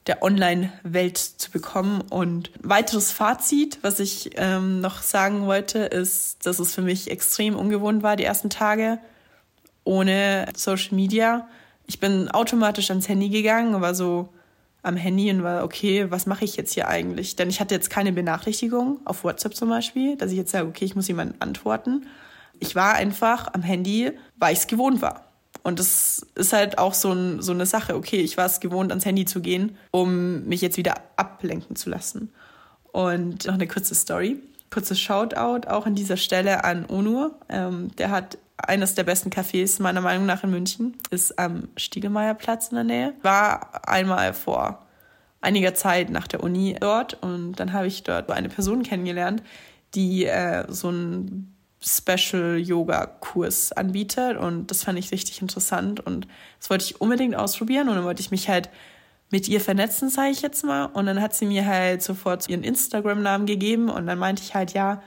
der 0.07 0.21
Online-Welt 0.21 1.17
zu 1.17 1.51
bekommen. 1.51 2.01
Und 2.01 2.51
weiteres 2.61 3.11
Fazit, 3.11 3.79
was 3.81 3.99
ich 3.99 4.31
ähm, 4.35 4.81
noch 4.81 5.01
sagen 5.01 5.45
wollte, 5.45 5.79
ist, 5.79 6.45
dass 6.45 6.59
es 6.59 6.73
für 6.73 6.81
mich 6.81 7.09
extrem 7.09 7.55
ungewohnt 7.55 8.03
war, 8.03 8.15
die 8.15 8.23
ersten 8.23 8.49
Tage 8.49 8.99
ohne 9.83 10.47
Social 10.55 10.95
Media. 10.95 11.47
Ich 11.87 11.99
bin 11.99 12.29
automatisch 12.29 12.89
ans 12.89 13.07
Handy 13.07 13.29
gegangen, 13.29 13.79
war 13.81 13.95
so 13.95 14.29
am 14.83 14.95
Handy 14.95 15.31
und 15.31 15.43
war, 15.43 15.63
okay, 15.63 16.11
was 16.11 16.27
mache 16.27 16.45
ich 16.45 16.55
jetzt 16.55 16.73
hier 16.73 16.87
eigentlich? 16.87 17.35
Denn 17.35 17.49
ich 17.49 17.59
hatte 17.59 17.73
jetzt 17.73 17.89
keine 17.89 18.13
Benachrichtigung 18.13 18.99
auf 19.05 19.23
WhatsApp 19.23 19.55
zum 19.55 19.69
Beispiel, 19.69 20.15
dass 20.15 20.31
ich 20.31 20.37
jetzt 20.37 20.51
sage, 20.51 20.67
okay, 20.67 20.85
ich 20.85 20.95
muss 20.95 21.07
jemandem 21.07 21.37
antworten. 21.39 22.05
Ich 22.59 22.75
war 22.75 22.93
einfach 22.93 23.53
am 23.53 23.63
Handy, 23.63 24.11
weil 24.37 24.53
ich 24.53 24.59
es 24.59 24.67
gewohnt 24.67 25.01
war. 25.01 25.24
Und 25.65 25.79
das 25.79 26.23
ist 26.35 26.53
halt 26.53 26.77
auch 26.77 26.93
so, 26.93 27.11
ein, 27.11 27.41
so 27.41 27.51
eine 27.51 27.65
Sache. 27.65 27.95
Okay, 27.95 28.17
ich 28.17 28.37
war 28.37 28.45
es 28.45 28.59
gewohnt, 28.59 28.91
ans 28.91 29.03
Handy 29.03 29.25
zu 29.25 29.41
gehen, 29.41 29.75
um 29.89 30.43
mich 30.45 30.61
jetzt 30.61 30.77
wieder 30.77 30.93
ablenken 31.15 31.75
zu 31.75 31.89
lassen. 31.89 32.31
Und 32.91 33.47
noch 33.47 33.55
eine 33.55 33.65
kurze 33.65 33.95
Story. 33.95 34.37
Kurzes 34.69 34.99
Shoutout 34.99 35.67
auch 35.67 35.87
an 35.87 35.95
dieser 35.95 36.17
Stelle 36.17 36.63
an 36.63 36.85
Onur. 36.87 37.39
Ähm, 37.49 37.89
der 37.95 38.11
hat 38.11 38.37
eines 38.57 38.93
der 38.93 39.05
besten 39.05 39.31
Cafés 39.31 39.81
meiner 39.81 40.01
Meinung 40.01 40.27
nach 40.27 40.43
in 40.43 40.51
München, 40.51 40.97
ist 41.09 41.39
am 41.39 41.69
Stiegelmeierplatz 41.77 42.67
in 42.67 42.75
der 42.75 42.83
Nähe. 42.83 43.13
War 43.23 43.89
einmal 43.89 44.35
vor 44.35 44.85
einiger 45.41 45.73
Zeit 45.73 46.11
nach 46.11 46.27
der 46.27 46.43
Uni 46.43 46.77
dort 46.79 47.15
und 47.23 47.53
dann 47.53 47.73
habe 47.73 47.87
ich 47.87 48.03
dort 48.03 48.29
eine 48.29 48.49
Person 48.49 48.83
kennengelernt, 48.83 49.41
die 49.95 50.25
äh, 50.25 50.71
so 50.71 50.89
einen 50.89 51.54
Special-Yoga-Kurs 51.85 53.71
anbietet 53.73 54.37
und 54.37 54.71
das 54.71 54.83
fand 54.83 54.97
ich 54.97 55.11
richtig 55.11 55.41
interessant 55.41 55.99
und 55.99 56.27
das 56.59 56.69
wollte 56.69 56.85
ich 56.85 56.99
unbedingt 56.99 57.35
ausprobieren 57.35 57.89
und 57.89 57.95
dann 57.95 58.05
wollte 58.05 58.21
ich 58.21 58.31
mich 58.31 58.49
halt 58.49 58.69
mit 59.31 59.47
ihr 59.47 59.61
vernetzen, 59.61 60.09
sage 60.09 60.31
ich 60.31 60.41
jetzt 60.41 60.63
mal. 60.63 60.85
Und 60.85 61.05
dann 61.05 61.21
hat 61.21 61.35
sie 61.35 61.45
mir 61.45 61.65
halt 61.65 62.01
sofort 62.01 62.47
ihren 62.47 62.63
Instagram-Namen 62.63 63.45
gegeben 63.45 63.89
und 63.89 64.07
dann 64.07 64.17
meinte 64.17 64.43
ich 64.43 64.55
halt, 64.55 64.73
ja, 64.73 65.01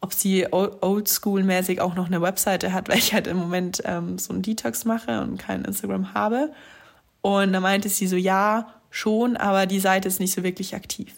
ob 0.00 0.12
sie 0.12 0.46
oldschool-mäßig 0.46 1.80
auch 1.80 1.94
noch 1.94 2.06
eine 2.06 2.20
Webseite 2.20 2.72
hat, 2.72 2.88
weil 2.90 2.98
ich 2.98 3.14
halt 3.14 3.26
im 3.26 3.36
Moment 3.36 3.82
ähm, 3.84 4.18
so 4.18 4.32
einen 4.32 4.42
Detox 4.42 4.84
mache 4.84 5.20
und 5.20 5.38
kein 5.38 5.64
Instagram 5.64 6.14
habe. 6.14 6.52
Und 7.20 7.52
da 7.52 7.60
meinte 7.60 7.88
sie 7.88 8.06
so, 8.06 8.16
ja, 8.16 8.74
schon, 8.90 9.36
aber 9.36 9.66
die 9.66 9.80
Seite 9.80 10.08
ist 10.08 10.20
nicht 10.20 10.34
so 10.34 10.42
wirklich 10.42 10.74
aktiv. 10.74 11.14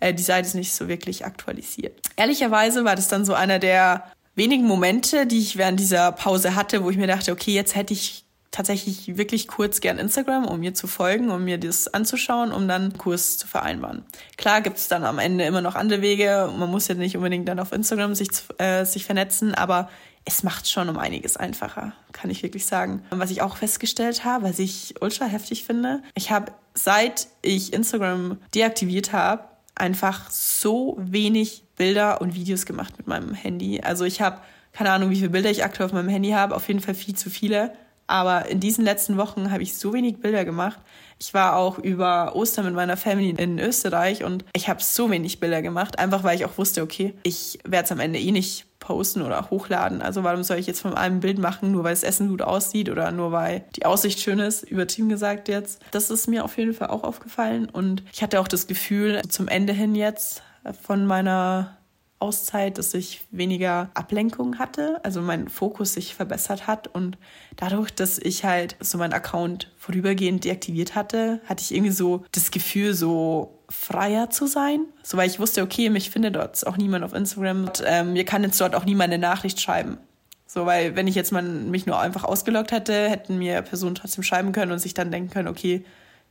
Äh, 0.00 0.14
die 0.14 0.22
Seite 0.22 0.48
ist 0.48 0.54
nicht 0.54 0.74
so 0.74 0.88
wirklich 0.88 1.24
aktualisiert. 1.24 2.00
Ehrlicherweise 2.16 2.84
war 2.84 2.96
das 2.96 3.08
dann 3.08 3.24
so 3.24 3.34
einer 3.34 3.58
der 3.58 4.04
wenigen 4.36 4.64
Momente, 4.64 5.26
die 5.26 5.38
ich 5.38 5.56
während 5.56 5.80
dieser 5.80 6.12
Pause 6.12 6.54
hatte, 6.54 6.84
wo 6.84 6.90
ich 6.90 6.96
mir 6.96 7.08
dachte, 7.08 7.32
okay, 7.32 7.52
jetzt 7.52 7.74
hätte 7.74 7.92
ich 7.92 8.24
tatsächlich 8.52 9.18
wirklich 9.18 9.48
kurz 9.48 9.80
gern 9.80 9.98
Instagram, 9.98 10.46
um 10.46 10.60
mir 10.60 10.72
zu 10.72 10.86
folgen, 10.86 11.30
um 11.30 11.44
mir 11.44 11.58
das 11.58 11.92
anzuschauen, 11.92 12.52
um 12.52 12.68
dann 12.68 12.82
einen 12.82 12.98
Kurs 12.98 13.36
zu 13.36 13.46
vereinbaren. 13.46 14.04
Klar 14.38 14.62
gibt 14.62 14.78
es 14.78 14.88
dann 14.88 15.04
am 15.04 15.18
Ende 15.18 15.44
immer 15.44 15.60
noch 15.60 15.74
andere 15.74 16.00
Wege. 16.00 16.50
Man 16.56 16.70
muss 16.70 16.88
ja 16.88 16.94
nicht 16.94 17.16
unbedingt 17.16 17.48
dann 17.48 17.60
auf 17.60 17.72
Instagram 17.72 18.14
sich, 18.14 18.28
äh, 18.58 18.84
sich 18.84 19.04
vernetzen, 19.04 19.54
aber 19.54 19.90
es 20.24 20.42
macht 20.42 20.68
schon 20.68 20.88
um 20.88 20.98
einiges 20.98 21.36
einfacher, 21.36 21.92
kann 22.12 22.30
ich 22.30 22.42
wirklich 22.42 22.66
sagen. 22.66 23.02
Und 23.10 23.20
was 23.20 23.30
ich 23.30 23.42
auch 23.42 23.56
festgestellt 23.56 24.24
habe, 24.24 24.48
was 24.48 24.58
ich 24.58 24.94
ultra 25.00 25.26
heftig 25.26 25.64
finde, 25.64 26.02
ich 26.14 26.30
habe 26.30 26.52
seit 26.74 27.28
ich 27.42 27.72
Instagram 27.72 28.38
deaktiviert 28.54 29.12
habe, 29.12 29.44
einfach 29.76 30.30
so 30.30 30.96
wenig 30.98 31.62
Bilder 31.76 32.20
und 32.20 32.34
Videos 32.34 32.66
gemacht 32.66 32.94
mit 32.98 33.06
meinem 33.06 33.34
Handy. 33.34 33.80
Also 33.80 34.04
ich 34.04 34.20
habe 34.20 34.40
keine 34.72 34.90
Ahnung, 34.90 35.08
wie 35.08 35.16
viele 35.16 35.30
Bilder 35.30 35.50
ich 35.50 35.64
aktuell 35.64 35.86
auf 35.86 35.94
meinem 35.94 36.10
Handy 36.10 36.30
habe, 36.30 36.54
auf 36.54 36.68
jeden 36.68 36.80
Fall 36.80 36.94
viel 36.94 37.14
zu 37.14 37.30
viele. 37.30 37.72
Aber 38.06 38.48
in 38.48 38.60
diesen 38.60 38.84
letzten 38.84 39.16
Wochen 39.16 39.50
habe 39.50 39.62
ich 39.62 39.76
so 39.76 39.92
wenig 39.92 40.18
Bilder 40.18 40.44
gemacht. 40.44 40.78
Ich 41.18 41.34
war 41.34 41.56
auch 41.56 41.78
über 41.78 42.36
Ostern 42.36 42.66
mit 42.66 42.74
meiner 42.74 42.96
Family 42.96 43.30
in 43.30 43.58
Österreich 43.58 44.22
und 44.22 44.44
ich 44.52 44.68
habe 44.68 44.82
so 44.82 45.10
wenig 45.10 45.40
Bilder 45.40 45.62
gemacht, 45.62 45.98
einfach 45.98 46.22
weil 46.22 46.36
ich 46.36 46.44
auch 46.44 46.58
wusste, 46.58 46.82
okay, 46.82 47.14
ich 47.22 47.58
werde 47.64 47.86
es 47.86 47.92
am 47.92 48.00
Ende 48.00 48.18
eh 48.18 48.32
nicht 48.32 48.66
posten 48.78 49.22
oder 49.22 49.50
hochladen. 49.50 50.02
Also 50.02 50.22
warum 50.22 50.44
soll 50.44 50.58
ich 50.58 50.66
jetzt 50.66 50.80
von 50.80 50.94
einem 50.94 51.20
Bild 51.20 51.38
machen, 51.38 51.72
nur 51.72 51.84
weil 51.84 51.94
das 51.94 52.04
Essen 52.04 52.28
gut 52.28 52.42
aussieht 52.42 52.90
oder 52.90 53.10
nur 53.10 53.32
weil 53.32 53.64
die 53.74 53.86
Aussicht 53.86 54.20
schön 54.20 54.38
ist, 54.38 54.62
übertrieben 54.62 55.08
gesagt 55.08 55.48
jetzt. 55.48 55.80
Das 55.90 56.10
ist 56.10 56.28
mir 56.28 56.44
auf 56.44 56.56
jeden 56.58 56.74
Fall 56.74 56.88
auch 56.88 57.02
aufgefallen 57.02 57.68
und 57.68 58.04
ich 58.12 58.22
hatte 58.22 58.38
auch 58.40 58.48
das 58.48 58.66
Gefühl, 58.66 59.22
zum 59.28 59.48
Ende 59.48 59.72
hin 59.72 59.94
jetzt 59.94 60.42
von 60.82 61.06
meiner 61.06 61.76
Auszeit, 62.18 62.78
dass 62.78 62.94
ich 62.94 63.22
weniger 63.30 63.90
Ablenkung 63.94 64.58
hatte, 64.58 65.00
also 65.04 65.20
mein 65.20 65.48
Fokus 65.48 65.94
sich 65.94 66.14
verbessert 66.14 66.66
hat 66.66 66.88
und 66.88 67.18
dadurch, 67.56 67.90
dass 67.90 68.18
ich 68.18 68.44
halt 68.44 68.76
so 68.80 68.96
meinen 68.96 69.12
Account 69.12 69.70
vorübergehend 69.76 70.44
deaktiviert 70.44 70.94
hatte, 70.94 71.40
hatte 71.46 71.62
ich 71.62 71.74
irgendwie 71.74 71.92
so 71.92 72.24
das 72.32 72.50
Gefühl, 72.50 72.94
so 72.94 73.58
freier 73.68 74.30
zu 74.30 74.46
sein, 74.46 74.86
so 75.02 75.16
weil 75.16 75.28
ich 75.28 75.38
wusste, 75.38 75.62
okay, 75.62 75.90
mich 75.90 76.10
findet 76.10 76.36
dort 76.36 76.66
auch 76.66 76.76
niemand 76.76 77.04
auf 77.04 77.12
Instagram, 77.12 77.64
und, 77.64 77.82
ähm, 77.84 78.14
mir 78.14 78.24
kann 78.24 78.44
jetzt 78.44 78.60
dort 78.60 78.74
auch 78.74 78.84
niemand 78.84 79.12
eine 79.12 79.18
Nachricht 79.18 79.60
schreiben. 79.60 79.98
So, 80.46 80.64
weil 80.64 80.96
wenn 80.96 81.08
ich 81.08 81.16
jetzt 81.16 81.32
mal 81.32 81.42
mich 81.42 81.86
nur 81.86 81.98
einfach 81.98 82.24
ausgeloggt 82.24 82.72
hätte, 82.72 83.10
hätten 83.10 83.36
mir 83.36 83.60
Personen 83.62 83.94
trotzdem 83.94 84.24
schreiben 84.24 84.52
können 84.52 84.72
und 84.72 84.78
sich 84.78 84.94
dann 84.94 85.10
denken 85.10 85.28
können, 85.28 85.48
okay, 85.48 85.84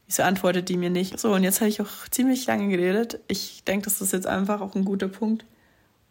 wieso 0.07 0.23
antwortet 0.23 0.69
die 0.69 0.77
mir 0.77 0.89
nicht? 0.89 1.19
So, 1.19 1.33
und 1.33 1.43
jetzt 1.43 1.61
habe 1.61 1.69
ich 1.69 1.81
auch 1.81 2.07
ziemlich 2.09 2.47
lange 2.47 2.69
geredet. 2.69 3.19
Ich 3.27 3.63
denke, 3.65 3.85
das 3.85 4.01
ist 4.01 4.13
jetzt 4.13 4.25
einfach 4.25 4.61
auch 4.61 4.73
ein 4.73 4.85
guter 4.85 5.09
Punkt, 5.09 5.45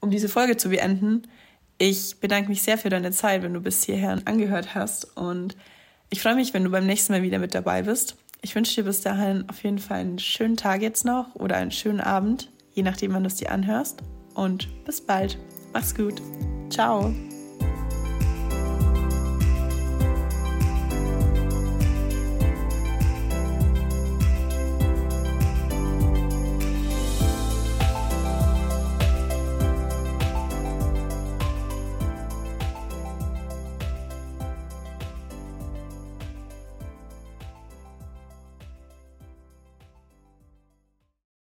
um 0.04 0.10
diese 0.10 0.28
Folge 0.28 0.56
zu 0.56 0.68
beenden, 0.68 1.22
ich 1.78 2.20
bedanke 2.20 2.48
mich 2.50 2.62
sehr 2.62 2.78
für 2.78 2.90
deine 2.90 3.10
Zeit, 3.10 3.42
wenn 3.42 3.54
du 3.54 3.60
bis 3.60 3.82
hierher 3.82 4.20
angehört 4.26 4.74
hast. 4.74 5.16
Und 5.16 5.56
ich 6.10 6.22
freue 6.22 6.36
mich, 6.36 6.54
wenn 6.54 6.62
du 6.62 6.70
beim 6.70 6.86
nächsten 6.86 7.12
Mal 7.12 7.22
wieder 7.22 7.38
mit 7.38 7.54
dabei 7.54 7.82
bist. 7.82 8.16
Ich 8.42 8.54
wünsche 8.54 8.74
dir 8.74 8.84
bis 8.84 9.00
dahin 9.00 9.48
auf 9.48 9.64
jeden 9.64 9.78
Fall 9.78 10.00
einen 10.00 10.18
schönen 10.18 10.56
Tag 10.56 10.82
jetzt 10.82 11.04
noch 11.04 11.34
oder 11.34 11.56
einen 11.56 11.72
schönen 11.72 12.00
Abend, 12.00 12.50
je 12.74 12.82
nachdem, 12.82 13.14
wann 13.14 13.22
du 13.22 13.28
es 13.28 13.36
dir 13.36 13.50
anhörst. 13.50 14.02
Und 14.34 14.68
bis 14.84 15.00
bald. 15.00 15.38
Mach's 15.72 15.94
gut. 15.94 16.20
Ciao. 16.70 17.12